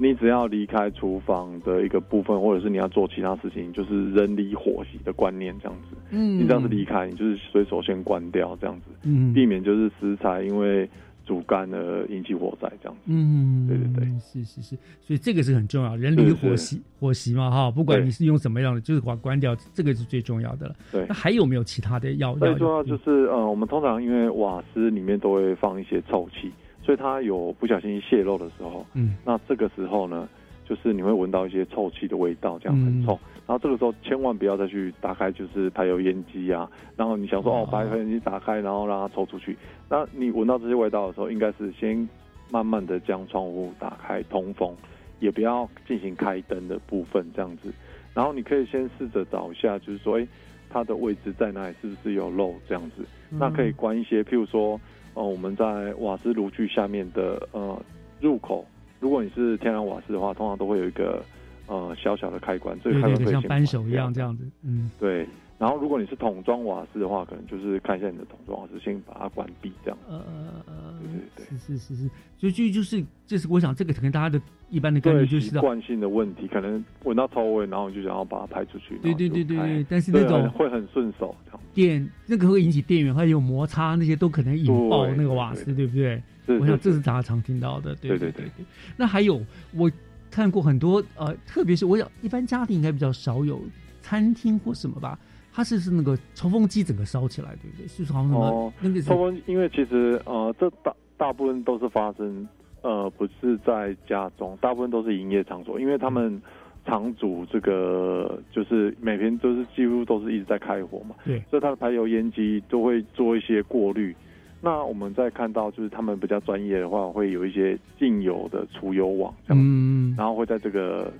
[0.00, 5.96] 你只要离开厨房的一个部分，或者是你要做其他事情，就是人离火熄的观念这样子。
[6.10, 10.88] 嗯，你这样子离开，你就是随手先关掉这样子，嗯，避免就是食材因为
[11.26, 13.00] 煮干而引起火灾这样子。
[13.06, 20.76] 嗯，对对对，是是是，所以这个是很重要，人离火熄火熄嘛哈，不管你是用什么样的，就是把关掉，这个是最重要的了。
[20.92, 22.34] 对，那还有没有其他的要？
[22.36, 26.52] 最重要就是呃，我们通常因为瓦斯里面都会放一些臭气。
[26.88, 30.26] 所以它有不小心泄漏的时候，嗯，那这个时候呢，
[30.64, 33.08] 就是你会闻到一些臭气的味道，这样很臭。
[33.46, 36.66] 然后这个时候千万不要再去打开，就是排油烟机啊。
[36.96, 39.54] 然后你想说哦，把排油烟机打开，然后让它抽出去。
[39.86, 42.08] 那你闻到这些味道的时候，应该是先
[42.50, 44.74] 慢慢的将窗户打开通风，
[45.20, 47.70] 也不要进行开灯的部分这样子。
[48.14, 50.26] 然后你可以先试着找一下，就是说，哎，
[50.70, 53.04] 它的位置在哪里，是不是有漏这样子？
[53.30, 54.80] 那可以关一些，譬如说，
[55.18, 57.76] 呃，我们在瓦斯炉具下面的呃
[58.20, 58.64] 入口，
[59.00, 61.20] 如果你是天然瓦斯的话，通常都会有一个
[61.66, 65.26] 呃小小的开关，这个开关可以像扳手一样这样子，嗯，对。
[65.58, 69.98] 然后，如果你是桶装瓦斯的话，可能就是看一下你的桶装瓦斯，先把它关闭，这样。
[70.08, 74.40] 呃呃呃，对对对，是是是是，所以就就是就是，我想这个可能大家的
[74.70, 78.96] 一般的概念就是惯性的问题，可能闻到臭味，然后就想要把它排出去。
[79.02, 81.34] 对对对对对，但是那种会很顺手。
[81.74, 86.22] 电那个会引起电源，还有摩擦，那些都可能引爆那个瓦斯，对不对？
[86.60, 87.96] 我想这是大家常听到的。
[87.96, 88.64] 对对对对。
[88.96, 89.40] 那还有
[89.74, 89.90] 我
[90.30, 93.60] 看过很多呃，特别是我想一般家庭应该比较少有
[94.00, 95.18] 餐厅或什么吧。
[95.58, 97.88] 它是是那个抽风机整个烧起来，对不对？
[97.88, 102.46] 是好像什么那个抽风，因为其实呃，这大大部分都是发生
[102.82, 106.40] 呃，不是在家中，大部分都是营业场所，因为他们
[106.86, 114.14] 厂主这个就是每天都是几乎都是一直在开火嘛，对，所以它的排油烟机都会做一些过滤。
[114.60, 121.12] 那我们再看到就是他们比较专业的话，会有一些进油的除油网，嗯，然后会在这个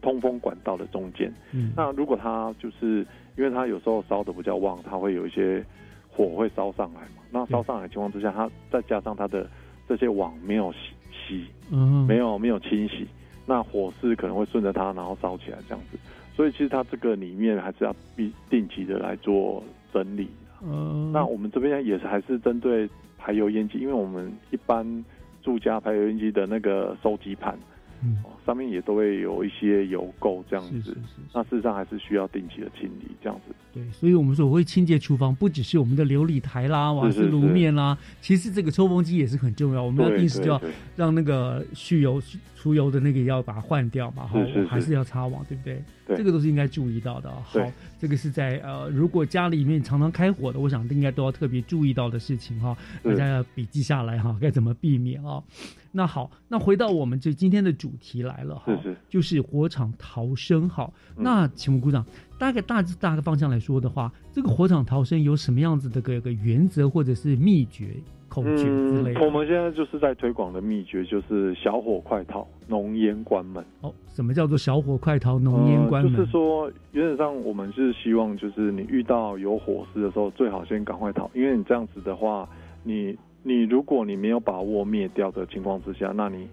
[0.00, 1.32] 通风管道的中间。
[1.52, 3.04] 嗯，那如果它就是
[3.40, 5.64] 因为它有时候烧的比较旺，它会有一些
[6.10, 7.22] 火会烧上来嘛。
[7.30, 9.48] 那烧上来的情况之下，它再加上它的
[9.88, 10.78] 这些网没有洗
[11.10, 13.08] 洗，嗯，没有没有清洗，
[13.46, 15.98] 那火势可能会顺着它，然后烧起来这样子。
[16.36, 20.28] 所以其实它这个里面还是要必定期的来做整理。
[20.62, 24.84] 嗯，那我们这边也是还是针对排油烟机，因为我们一般
[25.42, 27.58] 住家排油烟机的那个收集盘。
[28.02, 30.96] 嗯，上面也都会有一些油垢这样子，
[31.32, 33.54] 那事实上还是需要定期的清理这样子。
[33.72, 39.82] 对，所以我们说会清洁厨房，不只是我们的琉璃台啦、瓦斯炉面啦，其实这个抽风机也是很重要。
[39.82, 40.60] 我们要定时就要
[40.96, 42.20] 让那个蓄油、
[42.56, 45.82] 除油的那个要把它换掉嘛，哈，还是要擦网，对不对？
[46.06, 47.30] 对，这个都是应该注意到的。
[47.30, 47.60] 好，
[48.00, 55.40] 这个是在呃，如果家里面常常开火的，我想应该都要特别注意到的事情哈，大家要笔记下来哈，该怎么避免啊？
[55.92, 58.72] 那好，那回到我们这今天的主题来了哈，
[59.08, 60.90] 就是火场逃生哈。
[61.16, 62.04] 那请问鼓掌，
[62.38, 67.88] 大概大致大个方向来说的话，这个火场逃生有什么样子的个个原则或者是秘诀、
[68.28, 69.14] 口诀之类？
[69.24, 73.64] 我们现在就是在推广的秘诀就是小火快逃，浓烟关门。
[73.80, 76.14] 哦，什么叫做小火快逃，浓烟关门？
[76.14, 82.48] 就是说，原则上我们是希望，就是你遇到有火势的时候，最好先赶快逃，因为你这样子的话，
[82.84, 83.18] 你。
[83.42, 86.46] 你如果你没有把握灭掉的情况之下，那你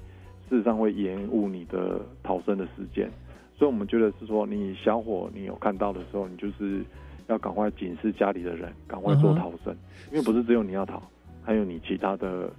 [0.49, 3.09] 事实上会延误你的逃生的时间。
[3.55, 6.83] 所以，我们觉得是说，你小火你有看到的时候，你就是
[7.27, 9.75] 要赶快警示家里的人，赶快做逃生，
[10.11, 11.01] 因为不是只有你要逃，
[11.43, 12.49] 还有你其他的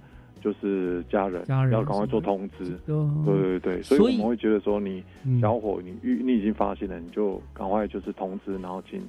[0.41, 2.77] 就是家人要赶快做通知。
[2.85, 5.03] 对对对，所以我们会觉得说，你
[5.41, 9.01] 小火你遇你已经发现了，你就赶快就是通知，然后请。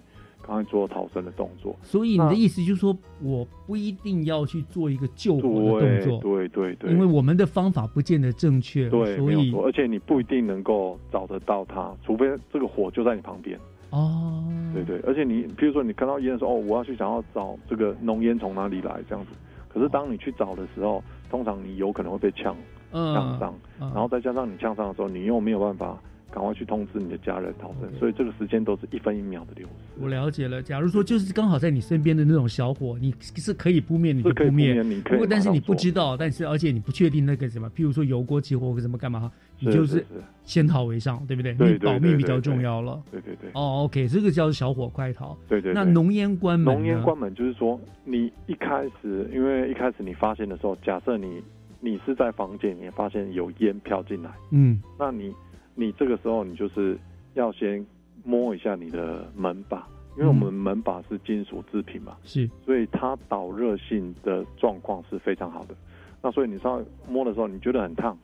[0.43, 13.59] 赶快做逃生的动作，所以你的意思就是说，我不一定要去做一个救火的动作，对对对，因为我们的方法不见得正确，对，所以而且你不一定能够找得到它，除非这个火就在你旁边。
[13.91, 19.33] 哦，对对，而且你比如说你看到烟的时候，哦，我要去想要找这个浓烟从哪里来这样子，
[19.69, 22.57] 可是当你去找的时候，通常你有可能会被呛
[22.93, 25.97] 呛伤，然后再加上你呛伤的时候，你又没有办法。
[26.33, 30.03] 赶快去通知你的家人逃生，所以这个时间都是一分一秒的流失。
[30.03, 30.63] 我了解了。
[30.63, 34.83] 假如说就是刚好在你身边的那种小火，你是可以扑灭，你就扑灭。
[35.05, 40.07] 不过但是你不知道，但是而且你不确定那个什么，譬如说油锅起火或什么干嘛，你就是
[40.45, 41.53] 先逃为上，对不对？
[41.59, 43.03] 你保命比较重要了。
[43.11, 43.51] 对对对。
[43.55, 45.37] 哦，OK，这个叫小火快逃。
[45.49, 45.73] 对对。
[45.75, 46.75] 那浓烟关门。
[46.75, 51.43] 浓烟关门就是说，你一开始，因为一开始你发现的时候，假设你
[51.81, 55.35] 你是在房间里面发现有烟飘进来，嗯，那你。
[55.81, 56.99] 你这个时候，你就是
[57.33, 57.85] 要先
[58.23, 65.75] 摸一下你的门把，因为我们门把是金属制品嘛，是，所以它导热性的状况是非常好的。
[66.21, 68.15] 那所以你稍微摸的时候，你觉得很烫，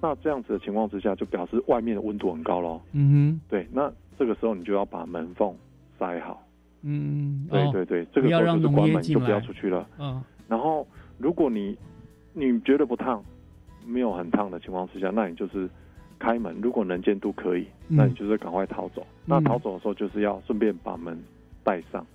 [0.00, 2.80] 那这样子的情况之下，就表示外面的温度很高喽。
[2.92, 5.54] 嗯哼，对，那这个时候你就要把门缝
[5.98, 6.42] 塞好。
[6.80, 9.86] 嗯，对对对，这个时候就是关门，就不要出去了。
[9.98, 11.76] 嗯，然后如果你
[12.32, 13.22] 你觉得不烫，
[13.86, 15.68] 没有很烫的情况之下，那你就是。
[16.22, 19.04] 开门，如果能见度可以，那你就是赶快逃走。
[19.26, 21.20] 那逃走的时候，就是要顺便把门
[21.64, 22.06] 带上、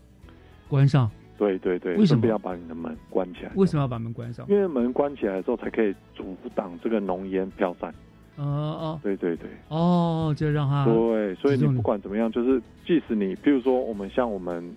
[0.70, 1.12] 关上。
[1.38, 3.52] 对对对，顺便要把你的门关起来。
[3.56, 4.48] 为什么要把门关上？
[4.50, 7.94] 因为门关起来之后，才可以阻挡这个浓烟飘散。
[8.38, 9.50] 哦哦，对对对。
[9.68, 14.76] 哦，就让它对，所以你不管怎么样，就是即使你，譬如说我们像我们，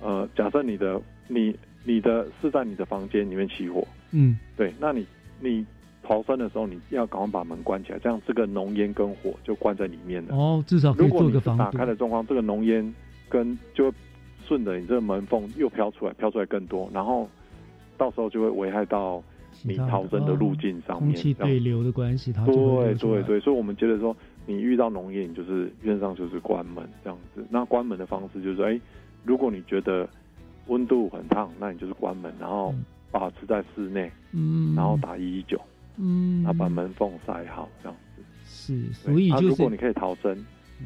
[0.00, 5.04] 呃，假设你的你你的是在你的房间里面起火，嗯，对，那你
[5.40, 5.66] 你。
[6.06, 10.36] 逃生的时候，你要赶快把门关起来，这样这个浓烟跟火就关在里面了。
[10.36, 12.94] 哦，至少可以做个防打开的状况，这个浓烟
[13.28, 13.96] 跟就会
[14.46, 17.26] 顺着你这个门缝又飘出来，飘出来更多，然后
[17.96, 19.22] 到时候就会危害到
[19.62, 21.12] 你逃生的路径上面。
[21.12, 22.54] 空气对流的关系，它对
[22.94, 27.42] 对对，所以我们觉得说，你遇到浓烟，你就是原则上就是关门这样子。
[27.48, 28.78] 那关门的方式就是，哎，
[29.24, 30.06] 如果你觉得
[30.66, 32.74] 温度很烫，那你就是关门，然后
[33.10, 35.58] 保持在室内，嗯，然后打一一九。
[35.96, 40.36] 嗯，那把门缝塞好，这样子是，所以就是如果你可以逃生，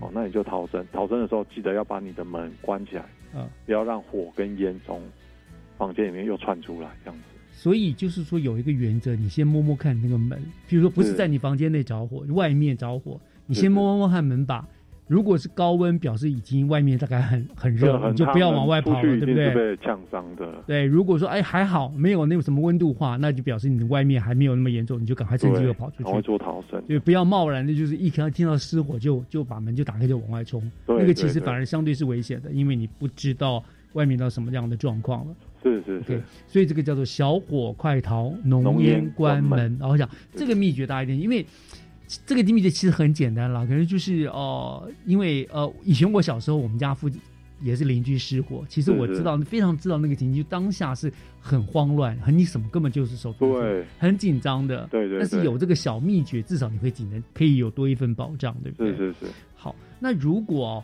[0.00, 0.86] 哦，那你就逃生。
[0.92, 3.02] 逃生的时候记得要把你的门关起来，
[3.32, 5.02] 啊，不要让火跟烟从
[5.76, 7.24] 房间里面又窜出来，这样子。
[7.52, 14.66] 所以就是说有一个原则，你先摸摸看那个门，比如说不是在你房间内着火，外面着火，你先摸摸看门把。
[15.08, 19.54] 如果是高温，表示已经外面大概很很热，你就不要往外跑了，对不对？
[19.54, 20.46] 被呛伤的。
[20.66, 26.80] 对，如果说哎还好，没有那个什么温度化，那就表示你的外面还没有那么严重，你就赶快趁机又跑出去，赶快做逃生。
[26.86, 35.34] 就不要贸然的，就是一听听到失火就就把门就打开就往外冲，那个其实反而相对是危险的，因为你不知道外面到什么样的状况了。
[35.62, 39.74] 是是是，所以这个叫做小火快逃，浓烟关门。
[39.80, 41.46] 然后讲这个秘诀大一点，因为。
[42.24, 47.20] 这个秘诀其实很简单啦，可能就是呃，因为呃，以前我小时候，我们家附近
[47.60, 55.18] 也是邻居失火，其实我知道非常知道那个情景，当下是很慌乱，很你什么根本就是手对，很紧张的，对对。
[55.18, 58.90] 但是有这个小秘诀，至少你会紧能可以有多一份保障，对不对？
[58.92, 59.26] 是是是。
[59.54, 60.82] 好，那如果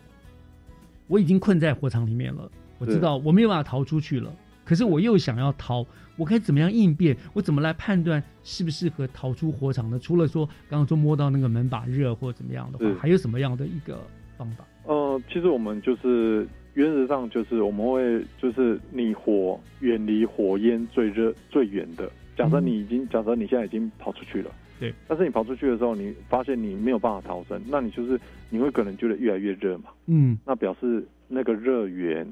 [1.06, 4.30] 我已经困在火场里面了，我知道我没有办法逃出去了。
[4.64, 7.16] 可是我又想要逃，我该怎么样应变？
[7.32, 9.98] 我怎么来判断适不适合逃出火场呢？
[9.98, 14.00] 除了说刚刚说摸到那个门把热或者怎么样的话，还有什么样的一个
[14.36, 14.64] 方法？
[14.84, 22.10] 呃，其实我们就是原则上就是我们会就是你火远离火焰最热最远的。
[22.36, 24.50] 假设你已经假设你现在已经跑出去了，
[24.80, 32.26] 对，但是你跑出去的时候，你发现你没有办法逃生，那你就是你会可能觉得越来越热嘛，嗯，那表示那个热源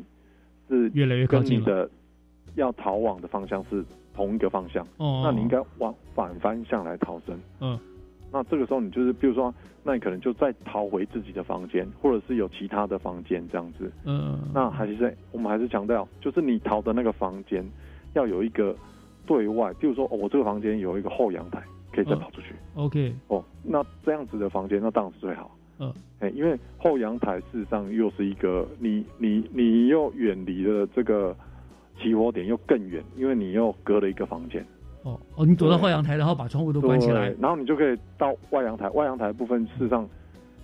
[0.68, 1.88] 是越来越靠近的。
[2.54, 3.84] 要逃往的方向是
[4.14, 7.38] 同一个方向，哦，那你应该往反方向来逃生。
[7.60, 7.78] 嗯，
[8.30, 13.90] 那这个时候你就是，比如说，那你可能就再逃回自己的房间，或者是有其他的房间这样子。
[14.04, 17.64] 嗯，那还是在我们还是强调，就是你逃的那个房间
[18.12, 18.76] 要有一个
[19.26, 22.54] 对外，比如说，哦，我这个房间有一个后阳台，可以再跑出去。
[22.74, 25.56] OK，哦，那这样子的房间，那当然是最好。
[25.78, 31.34] 嗯，哎，因为后阳台事实上又是一个你你你又远离了这个。
[32.00, 34.64] 起火点又更远，因为你又隔了一个房间。
[35.02, 38.88] 哦哦，你躲到后阳台，然后把窗户都关起来，然后你就可以到外阳台。
[38.90, 40.08] 外阳台部分事实上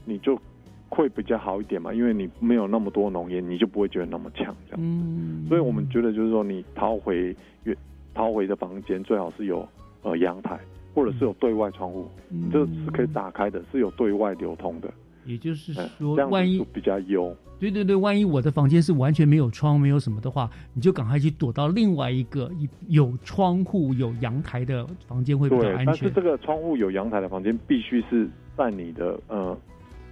[0.05, 0.41] 你就
[0.89, 4.79] 会比较好一点嘛，因为你没有那么多浓烟，你就不会觉得那么呛这样。
[4.79, 7.77] 嗯，所以我们觉得就是说，你逃回远
[8.15, 9.69] 逃回的房间最好是有
[10.03, 10.59] 呃阳台，
[10.95, 12.09] 或者是有对外窗户，
[12.53, 14.89] 这是可以打开的，是有对外流通的。
[15.29, 17.37] 也就是说，万一比较优。
[17.61, 22.51] 对对对，万一我的房间是完全没有窗、没有什么的话，你就赶快去躲到另外一个
[22.87, 25.87] 有窗户、有阳台的房间会比较安全。
[25.87, 29.59] 但是这个窗户有阳台的房间必须是在你的呃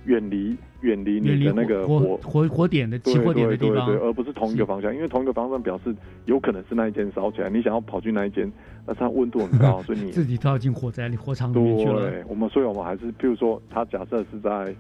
[0.07, 5.95] 远离远离你的那个火火火点的起火点的地方，而不是同一个方向，因为同一个方向表示
[6.25, 8.51] 有可能是那一间烧起来，你想要跑去那一间，
[8.85, 12.11] 那它温度很高， 所以你自己跳进火灾里、火场里面去了。
[12.11, 14.75] 对，我们所以我们还是，譬如说，他假设是在。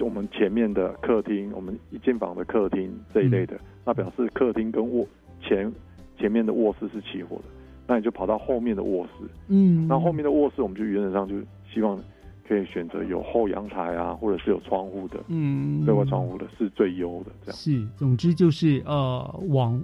[0.00, 5.06] 我们前面的客厅，我们一间房的客厅这一类的，那表示客厅跟卧
[5.40, 5.72] 前
[6.18, 7.44] 前面的卧室是起火的，
[7.86, 11.34] 那你就跑到后面的卧室，嗯，那后面的卧室我们就原则上就
[11.72, 11.98] 希望
[12.48, 17.56] 可以选择有后阳台啊，或者是有窗户的，嗯，对外窗户的是最优的，这样。
[17.56, 19.82] 是，总之就是呃往。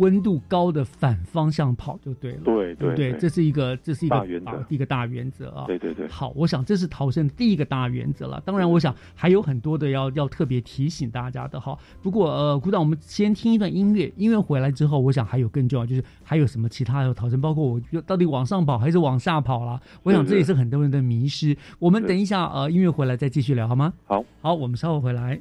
[0.00, 5.64] 温度高的反方向跑就对了，对对对，这是一个这是一个大原则，一个大原则啊。
[5.66, 8.42] 对对对，好，我想这是逃生第一个大原则了。
[8.46, 11.78] 当然，我想还有很多的要要特别提醒大家的哈。
[12.02, 19.78] 不过呃，鼓掌，我们先听一段音乐，音乐回来之后，我想还有更重要就是还有什么其他的逃生，包括我到底往上跑还是往下跑啦？
[20.02, 21.54] 我想这也是很多人的迷失。
[21.78, 23.92] 我们等一下呃，音乐回来再继续聊好吗？
[24.06, 25.40] 好，好，我们稍后回来。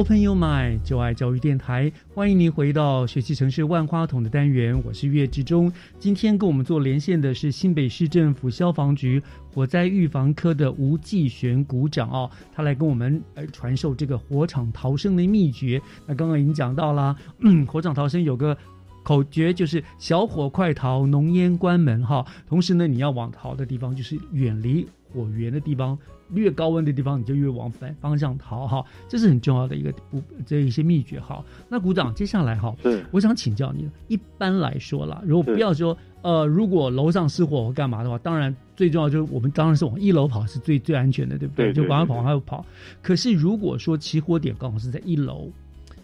[0.00, 5.70] Open Your Mind，就爱教育电台，欢迎您回到学习城市万花筒的单元，我是岳志忠。
[5.98, 9.22] 今天跟我们做连线的是新北市政府消防局
[9.52, 15.78] 火灾预防科的吴继璇股长哦，他来跟我们呃传授这个火场逃生的秘诀。
[16.06, 17.14] 那刚刚已经讲到了，
[17.68, 18.56] 火场逃生有个
[19.02, 22.24] 口诀就是“小火快逃，浓烟关门”哈。
[22.48, 25.98] 同时呢，你要往逃的地方就是远离火源的地方。
[26.34, 31.44] 越高温的地方，你就越往反方向逃哈，这是很重要的一个不这一些秘诀哈。
[31.68, 41.72] 那鼓掌，接下来哈，是我想请教你，一般来说啦，如果不要说呃，如果楼上失火或干嘛的话，当然最重要就是我们当然是往一楼跑是最最安全的，对不对？
[41.72, 42.64] 就往上跑往上跑。
[43.02, 45.48] 可是如果说起火点刚好是在一楼，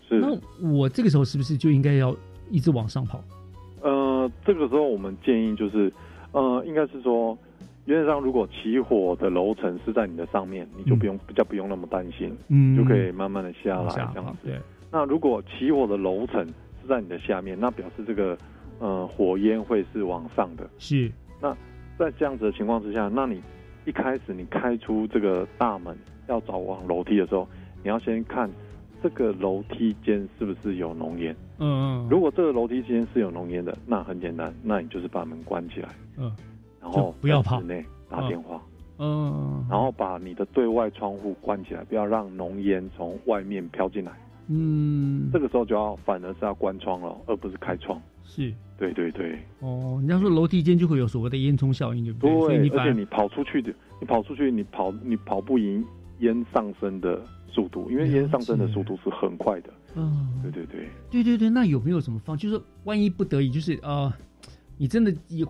[0.09, 2.16] 那我这个时候是不是就应该要
[2.51, 3.22] 一直往上跑？
[3.83, 5.93] 呃，这个时候我们建议就是
[6.33, 7.37] 呃，应该是说。
[7.87, 14.61] 原则上，如果起火的楼层是在你的上面，你就不用比较不用那么担心，嗯，就可以慢慢的下来这样子。
[14.91, 16.45] 那如果起火的楼层
[16.82, 18.37] 是在你的下面，那表示这个
[18.80, 20.68] 呃火焰会是往上的。
[20.78, 21.11] 是。
[21.41, 21.57] 那
[21.99, 23.41] 在这样子的情况之下，那你
[23.84, 25.97] 一开始你开出这个大门
[26.28, 27.49] 要找往楼梯的时候，
[27.82, 28.51] 你要先看
[29.01, 31.34] 这个楼梯间是不是有浓烟。
[31.59, 32.09] 嗯嗯。
[32.11, 35.89] 如果这个楼梯间是有浓烟的，那很简单，那你就是把门关起来。
[36.16, 36.34] 嗯。
[36.93, 38.62] 然后不要跑，内打电话，
[38.99, 44.12] 嗯，然后把你的对外窗户关起来，不要让浓烟从外面飘进来。
[44.49, 48.01] 嗯，这个时候就要反而是要关窗了，而不是开窗。
[48.22, 49.39] 是，对对对。
[49.59, 52.68] 哦，人家说楼梯间就会有所谓的烟囱效应，对不对？
[52.68, 55.84] 对，而且你跑出去的，你跑出去，你跑你跑不赢
[56.20, 59.70] 烟上升的速度，因为烟上升的速度是很快的。
[59.97, 61.51] 嗯，对对对，对对对。
[61.51, 62.37] 那有没有什么方？
[62.37, 64.12] 就是万一不得已，就是呃，
[64.78, 65.47] 你真的有。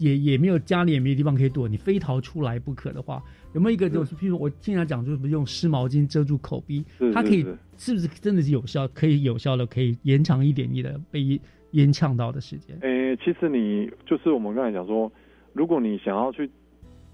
[0.00, 3.22] 也也没有家里也没有地方可以躲，你非逃出来不可的话，
[3.54, 6.84] 有没有一个就是，譬如我经常讲，就是用湿毛巾遮住口鼻，
[7.14, 7.46] 它可以
[7.76, 8.88] 是不是真的是有效？
[8.88, 11.40] 可以有效的，可以延长一点你的被
[11.72, 12.76] 烟呛到的时间。
[12.80, 15.12] 诶，其实你就是我们刚才讲说，
[15.52, 16.50] 如果你想要去。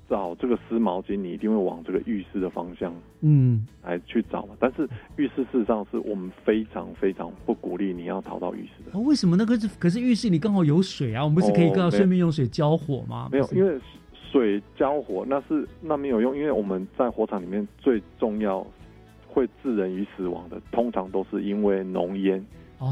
[0.08, 4.54] 找这个湿毛巾，你一定会往这个浴室的方向，嗯，来去找嘛。
[4.60, 8.96] 但是浴室事实上是我们非常非常不鼓励你要逃到浴室的。
[8.98, 13.28] 哦，为什么那个是可是浴室里刚好有水啊，我们不是可以刚好顺便用水浇火吗？
[13.32, 13.78] 没有，因为
[14.30, 18.66] 水浇火那是那没有用，因为我们在火场里面最重要
[19.26, 22.44] 会致人于死亡的，通常都是因为浓烟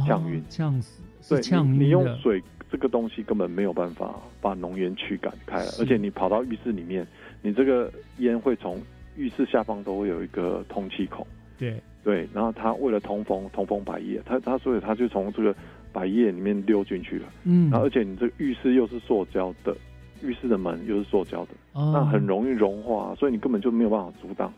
[0.06, 1.02] 呛晕，这样子。
[1.28, 2.42] 对，你你用水。
[2.74, 7.06] 这个东西根本没有办法把浓烟驱赶开了，而且你跑到浴室里面，
[7.40, 8.82] 你这个烟会从
[9.14, 11.24] 浴室下方都会有一个通气孔。
[11.56, 15.54] 对对，然后它为了通风，通风百叶，它它所以它就从这个
[15.92, 17.28] 百叶里面溜进去了。
[17.44, 19.76] 嗯，然后而且你这个浴室又是塑胶的，
[20.20, 24.52] 浴室的门又是塑胶的，那很容易融化，所以你根本就没有办法阻挡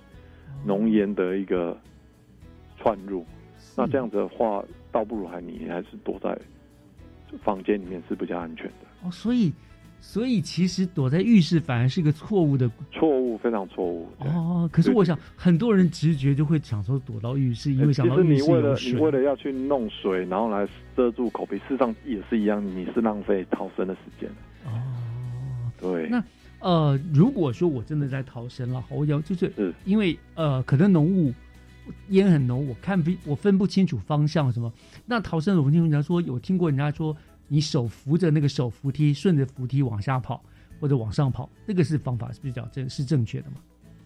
[0.65, 1.79] 浓烟的一个
[2.79, 3.27] 窜入。
[3.77, 6.35] 那这样子的话，倒不如还你还是躲在。
[7.43, 9.53] 房间里面是比较安全的哦，所以，
[10.01, 14.69] 所以其实躲在浴室反而是一个错误的错误，非常错误哦。
[14.73, 18.93] 可是我想，很多人直觉就会想说躲到浴室，因为想到浴室有水。
[18.93, 20.67] 你为了要去弄水，然后来
[20.97, 24.29] 遮住口鼻，事实上也是一样，你是浪费逃生的时间
[24.65, 24.71] 哦。
[25.81, 26.23] 对，那
[26.61, 29.53] 呃，如果说我真的在逃生了，我要就是
[29.85, 31.33] 因为呃，可能浓雾。
[32.09, 34.73] 烟很浓，我看不，我分不清楚方向什么。
[35.05, 37.17] 那逃生，我听人家说，有听过人家说，
[37.49, 40.43] 你手扶着那个手扶梯，顺着扶梯往下跑
[40.81, 43.57] 或者往上跑，那个是方法是比较正是正确的吗？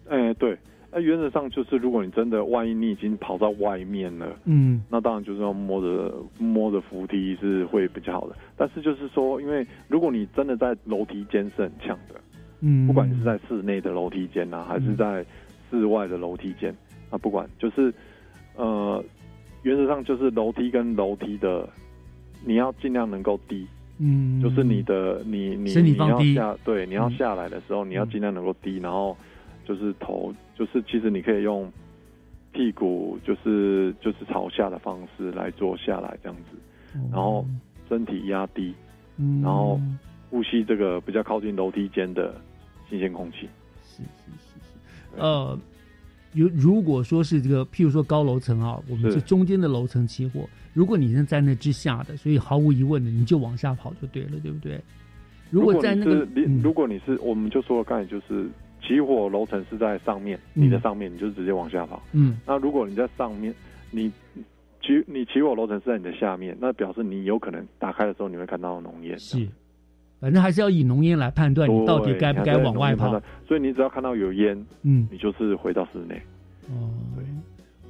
[0.09, 0.57] 哎，对，
[0.91, 8.35] 那原则上就是，如果你真的万一你已经跑到外面了，嗯，那当然就是要摸着摸着扶梯是会比较好的。
[8.57, 12.21] 但是就是说，因为如果你真的在楼梯间是很呛的，
[12.59, 15.25] 嗯，不管你是在室内的楼梯间呐，还是在
[15.69, 16.75] 室外的楼梯间。
[17.11, 17.93] 啊，不管就是，
[18.55, 19.03] 呃，
[19.63, 21.69] 原则上就是楼梯跟楼梯的，
[22.45, 23.67] 你要尽量能够低，
[23.99, 29.15] 嗯，就是你的你你你要下对，你要下来的时候，你要尽量能够低，然后
[29.65, 31.69] 就是头就是其实你可以用
[32.53, 37.45] 屁股就是就是朝下的方式来做下来这样子，然后
[37.89, 38.73] 身体压低，
[39.43, 39.77] 然后
[40.29, 42.33] 呼吸这个比较靠近楼梯间的
[42.89, 43.49] 新鲜空气，
[43.83, 45.59] 是是是是，呃。
[46.33, 54.81] 如如果说是这个，譬如说高楼层啊，我们是中间的楼层起火，如果你是在那之下的，所以毫无疑问的，你就往下跑就对了，对不对？
[55.49, 56.25] 如果在那个，
[56.63, 58.49] 如果你是，我们就说刚才就是
[58.81, 62.01] 起火楼层是在上面，你的上面，你就直接往下跑。
[62.13, 63.53] 嗯，那如果你在上面，
[63.89, 64.09] 你
[64.81, 69.19] 起你起火楼层是在你的下面，那表示你有可能打开的时候你会看到浓烟。
[69.19, 69.45] 是。
[70.21, 76.21] 反正还是要以浓烟来判断你到底该不该往外跑，所以你只要看到有烟，嗯，你就是回到室内。
[76.69, 77.25] 哦，对，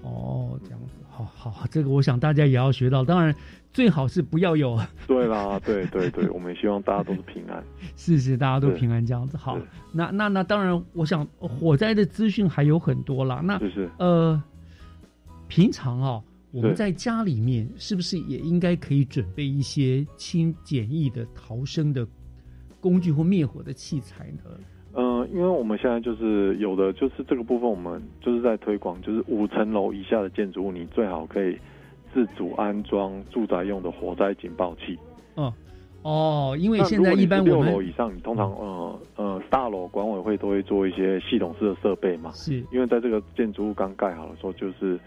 [0.01, 3.03] 哦，这样子，好好，这个我想大家也要学到。
[3.03, 3.35] 当然，
[3.73, 4.79] 最好是不要有。
[5.05, 7.61] 对啦， 对对对，我们希望大家都是平安。
[7.97, 9.35] 是是，大家都平安这样子。
[9.35, 9.59] 好，
[9.91, 13.41] 那那那当然，我想火灾的资讯还有很多啦。
[13.43, 14.41] 那是呃，
[15.49, 22.07] 平常哦，我们在家里面是不是也应该可以准备一些轻简易的逃生的
[22.81, 24.41] 工具或灭火的器材呢？
[24.93, 31.57] 嗯，因为我们现在就是有的，就是这个部分，我们就是在推广，就是五层楼以下的建筑物，你最好可以
[32.13, 34.99] 自主安装住宅用的火灾警报器。
[35.37, 35.53] 嗯，
[36.01, 42.31] 哦，因为现在一般六楼以上，你通常呃呃大楼管委会都会做一些系统式的设备嘛。
[42.33, 44.99] 是，因为在这个建筑物刚盖好的时候，就是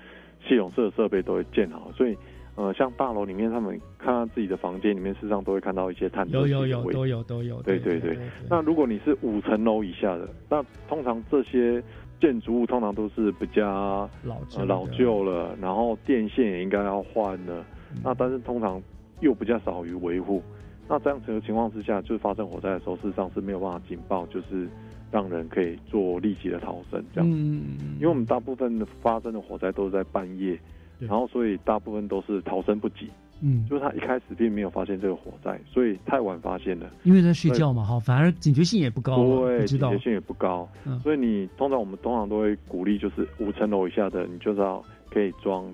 [0.49, 2.17] 系统式的设备都会建好，所以。
[2.57, 6.53] 呃，像大楼里面，他们看到自己的房间里面，事实上都会看到一些探测器。
[6.53, 7.61] 有有有，都有都有。
[7.63, 8.17] 对对对。
[8.49, 11.83] 那如果你是五层楼以下的，那通常这些
[12.21, 17.67] 建筑物通常都是比较老老旧了，然后电线也应该要换了。
[18.05, 18.81] 那但是通常
[19.19, 20.41] 又比较少于维护。
[20.89, 24.69] 那这样子的情况之下，就是发生火灾的时候，事实上是没有办法警报，就是
[25.11, 27.29] 让人可以做立即的逃生这样。
[27.29, 27.95] 嗯嗯嗯。
[27.97, 30.57] 因为我们大部分的发生的火灾都是在半夜。
[30.99, 33.09] 然后，所以大部分都是逃生不及。
[33.41, 36.91] 嗯，就是他一开始并没有发现这个火灾，所以太晚发现了。
[37.03, 39.17] 因为在睡觉嘛，哈，反而警觉性也不高。
[39.41, 40.67] 对，警觉性也不高。
[40.85, 45.67] 嗯，所以你通常我们通常都会鼓励，就是五层楼以下的，你就是要可以装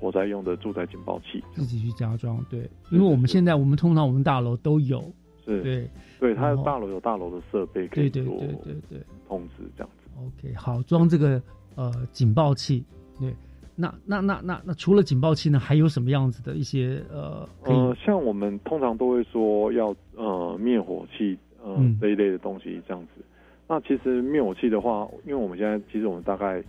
[0.00, 2.44] 火灾用的住宅警报器，自己去加装。
[2.48, 5.00] 对，因为我们现在我们通常我们大楼都有。
[5.44, 8.98] 是，对，对，它大楼有大楼的设备可以做对对对
[9.28, 10.10] 通知这样子。
[10.18, 11.40] OK，好，装这个
[11.76, 12.82] 呃警报器，
[13.20, 13.32] 对。
[13.76, 17.48] 那那那那那除了警报器呢，还有什么样子的一些呃？
[17.64, 23.24] 呃，像我们通常都会说要呃灭火器呃这一类的东西这样子。
[23.66, 26.62] 那其实灭火器的话，因为我们现在其实我们大概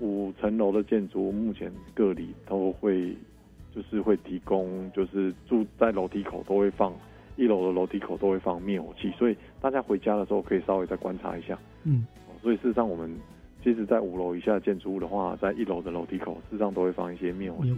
[0.00, 3.16] 五层楼的建筑目前各里都会
[3.74, 6.94] 就是会提供，就是住在楼梯口都会放
[7.36, 11.58] 一楼的楼梯口都会放灭火器，所以大家回家的时候可以稍微再观察一下。
[11.82, 12.06] 嗯，
[12.40, 13.10] 所以事实上我们。
[13.64, 17.74] 其实，在五楼以下的建筑物的话，在一楼的楼梯口，事实上都会放一些灭火器，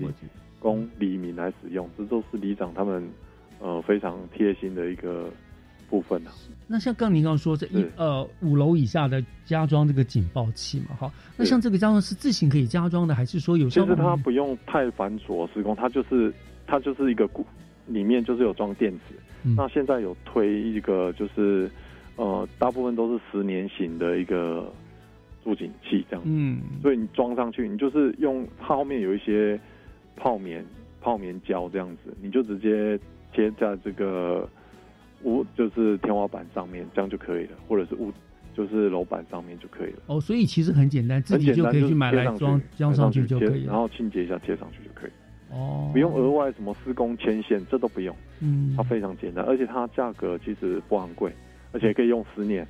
[0.59, 1.89] 供黎民来使用。
[1.97, 3.09] 这都是里长他们
[3.61, 5.30] 呃非常贴心的一个
[5.89, 6.32] 部分啊。
[6.66, 11.12] 那像刚您刚刚说，这一呃五楼以下的加装这个警报器嘛，哈。
[11.37, 13.68] 那像这个加装是自行可以加装的，还是说有？
[13.68, 16.34] 其实它不用太繁琐施工，它就是
[16.66, 17.47] 它就是一个固，
[17.87, 19.14] 里面就是有装电子。
[19.57, 21.70] 那现在有推一个，就是
[22.16, 24.68] 呃大部分都是十年型的一个。
[25.47, 29.59] 助警器这样，嗯，所以你装上去，你就是用它后面有一些
[30.17, 30.65] 泡棉、
[31.01, 32.99] 泡棉胶这样子，你就直接
[33.33, 34.49] 贴在这个
[35.23, 38.13] 屋，就是天花板上面，这样就可以了，或者是屋，
[38.57, 39.99] 就是楼板上面就可以了。
[40.07, 45.11] 哦，所以其实很简单，自己就可以去买来装装上去就可以，然后清洁一下贴上去就可以。
[45.53, 48.17] 哦，不用额外什么施工牵线，这都不用。
[48.41, 51.33] 嗯，它非常简单，而且它价格其实不昂贵，
[51.71, 52.67] 而且可以用十年。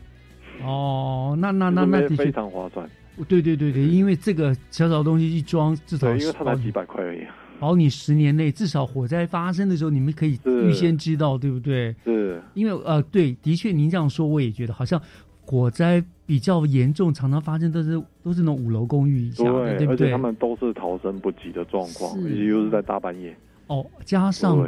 [0.64, 2.88] 哦，那那那那非常划算。
[3.28, 7.20] 对对对对，因为这个小小的东西一装，至少因为它才几百块而已，
[7.58, 11.96] 保你十年内至少火灾发生的时候，你们可以预先知道，对不对？
[12.04, 12.42] 是。
[12.52, 15.00] 因为呃，对，的确您这样说，我也觉得好像
[15.46, 19.44] 火灾比较严重，常常发生都是都是那种五楼公寓以下，
[19.78, 20.10] 对不对？
[20.10, 23.34] 他们都是逃生不及的状况，尤其又是在大半夜。
[23.68, 24.62] 哦，加上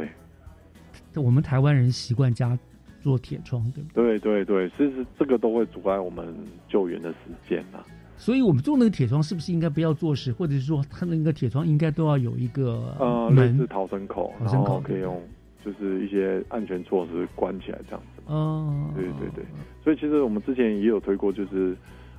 [1.13, 2.57] 我们台湾人习惯加。
[3.01, 4.19] 做铁窗，对不对？
[4.19, 6.33] 对对对，其实这个都会阻碍我们
[6.67, 7.79] 救援的时间呐。
[8.17, 15.21] 所以，我们做那个铁窗是不是应该不要做事，或者是说，它那个铁窗应该都要有一个呃类似逃生口，逃生口可以用
[15.63, 18.21] 就是一些安全措施关起来这样子。
[18.25, 19.45] 哦，对对对。
[19.81, 21.73] 所以，其实我们之前也有推过，就是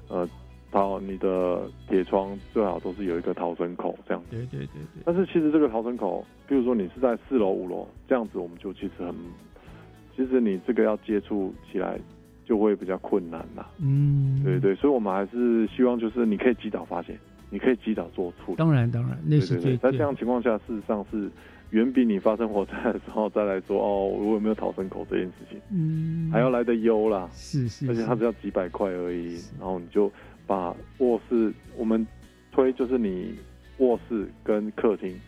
[0.08, 0.26] 呃，
[0.70, 4.28] 到你的铁窗最好都是有一个逃生口这样子。
[4.30, 5.02] 对对对对。
[5.04, 9.14] 但是，其实这个逃生口，比如说你是在四楼、五楼这样子，我们就其实很。
[10.20, 11.98] 其实你这个要接触起来
[12.44, 13.66] 就会比较困难啦。
[13.78, 17.18] 嗯，对对，所以我们还是希望就是你可以及早发现，
[17.48, 18.56] 你可以及早做处理。
[18.58, 21.30] 当然当然，那是最在这样情况下，事实上是
[21.70, 27.26] 远比你发生火灾的时候再来说哦，我有没有逃生口这件事情，嗯，还要来的优啦。
[27.32, 30.12] 是是，而且它只要几百块而已，然后你就
[30.46, 32.06] 把卧室我们
[32.52, 33.34] 推就是你
[33.78, 35.18] 卧室跟客厅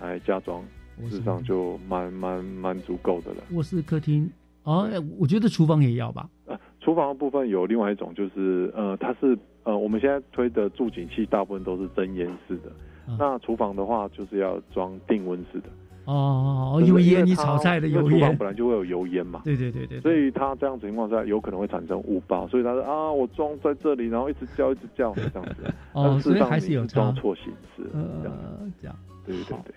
[0.00, 0.62] 来加装。
[1.08, 3.42] 事实上就蛮蛮蛮足够的了。
[3.52, 4.30] 卧室、客厅，
[4.64, 4.88] 哦，
[5.18, 6.28] 我觉得厨房也要吧。
[6.46, 12.72] 呃，厨房的部分有另外一种，就是呃，它是呃，我们现在推的助景器大部分都是增烟式的。
[13.18, 15.68] 那厨房的话，就是要装定温式的。
[16.06, 19.42] 哦，油烟，你炒菜的油烟，本来就会有油烟嘛。
[19.44, 20.00] 对对对对。
[20.00, 25.72] 所以它这样子情况下有可能会产生误报，所以他说啊，我装在这里，然后一直叫一直叫这样子。
[25.92, 27.82] 哦，所以还是有装错形式。
[27.92, 28.96] 呃，这样。
[29.24, 29.74] 对对对。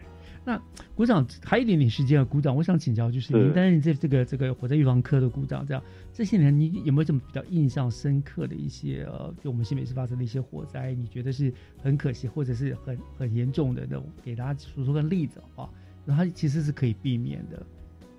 [0.50, 0.60] 那
[0.95, 15.70] 股长还有一点点时间啊，鼓掌，我想请教，就是您担任这这个这个火灾预防科的股长，这样这些年你有没有什么比较印象深刻的一些呃，就我们新北市发生的一些火灾，你觉得是很可惜或者是很很严重的那种，给大家说说个例子啊？
[16.04, 17.64] 那它其实是可以避免的。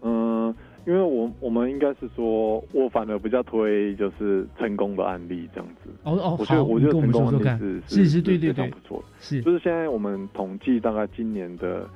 [0.03, 0.55] 嗯，
[0.87, 5.91] 因为我我们应该是说，我反而比较推就是成功的案例这样子。
[6.05, 9.05] 哦哦，我觉得我觉得成功案例是是是，对对对，不错。
[9.19, 11.91] 是，就是现在我们统计大概今年的。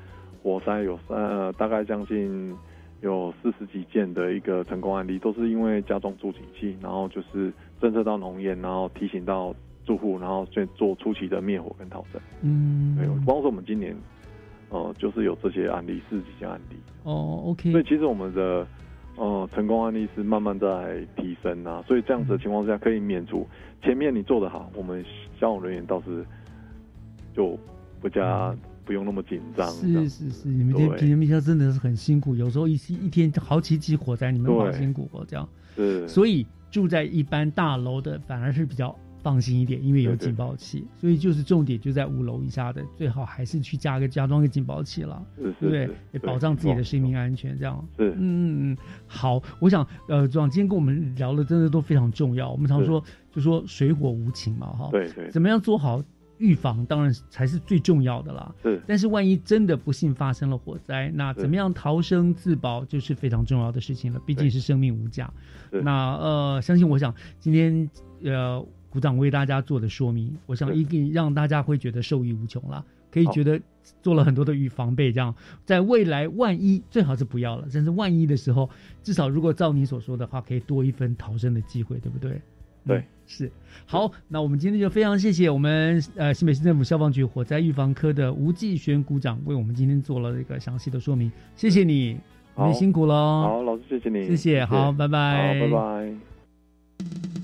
[0.44, 2.54] 火灾有三呃，大概将近
[3.00, 9.54] 有四十几件的一个成功案例，都是因为加装助警器，然后就是侦测到浓烟，然后提醒到
[9.86, 12.20] 住户，然后去做初期的灭火跟逃生。
[12.42, 13.96] 嗯，没有，光是我们今年，
[14.68, 16.76] 呃，就是有这些案例，四十几件案例。
[17.04, 17.72] 哦，OK。
[17.72, 18.66] 所以其实我们的
[19.16, 23.46] 呃成功案例是慢慢在提升啊，所以这样子的情况下可以免除
[23.82, 25.02] 前面你做的好，我们
[25.40, 26.22] 消防人员倒是
[27.34, 27.58] 就
[28.02, 28.54] 不加。
[28.84, 29.70] 不用那么紧张。
[29.70, 35.48] 是是是，你们这平民消真的是很辛苦，有时候一一天好几起火灾，你们好辛苦哦，这样。
[35.74, 36.06] 是。
[36.06, 40.86] 所以住在一般大楼的反而是比较放心一点，因为有警报器。
[41.00, 45.88] 所以就是重点就在五楼以下的，最好还是去加个加装个警报器了，对不对？
[46.12, 47.82] 也保障自己的生命安全，这样。
[47.96, 48.10] 是。
[48.10, 48.76] 嗯嗯嗯。
[49.06, 52.50] 好，我想呃，组长今天跟我们聊的真的都非常重要。
[52.50, 54.88] 我们常说就说水火无情嘛，哈。
[54.92, 55.30] 对对。
[55.30, 56.02] 怎么样做好？
[56.38, 58.54] 预防当然才是最重要的啦。
[58.62, 64.20] 是，但是万一真的不幸发生了火灾，那怎么样逃生自保就是非常重要的事情了。
[64.26, 65.32] 毕竟是生命无价。
[65.70, 67.88] 那呃，相信我想今天
[68.22, 72.84] 呃，鼓掌为大家做的说明，我想一定让大家会觉得受益无穷啦。
[73.10, 73.60] 可以觉得
[74.02, 75.32] 做了很多的预防备，这样
[75.64, 78.68] 在未来万一最好是不要了，但是万一的时候，
[79.04, 82.42] 至少如果照你所说的话，可以多一分逃生的机会，对不对？
[82.86, 83.50] 对，是
[83.86, 84.10] 好。
[84.28, 92.18] 那我们今天就非常谢谢我们呃新北市政府消防局火灾预防科的吴继轩股长为我们今天做了一个详细的说明，谢谢你，
[92.56, 93.14] 你辛苦了。
[93.14, 97.43] 好，老师谢谢你，谢谢，好，拜拜，好，拜拜。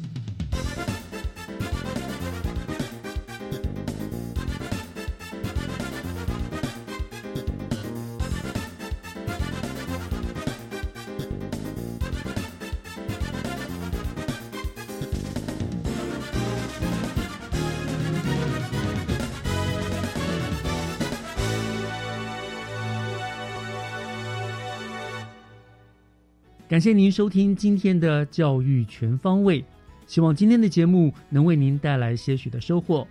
[26.71, 29.65] 感谢您收听今天的教育全方位，
[30.07, 33.05] 希望今天的节目能为您带来些许的收获。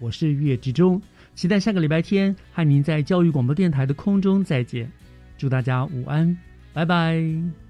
[0.00, 1.00] 我是月之中，
[1.36, 4.90] 期待下个礼拜天和您在教育广播电台的空中再见。
[5.38, 6.36] 祝大家午安，
[6.72, 7.63] 拜拜。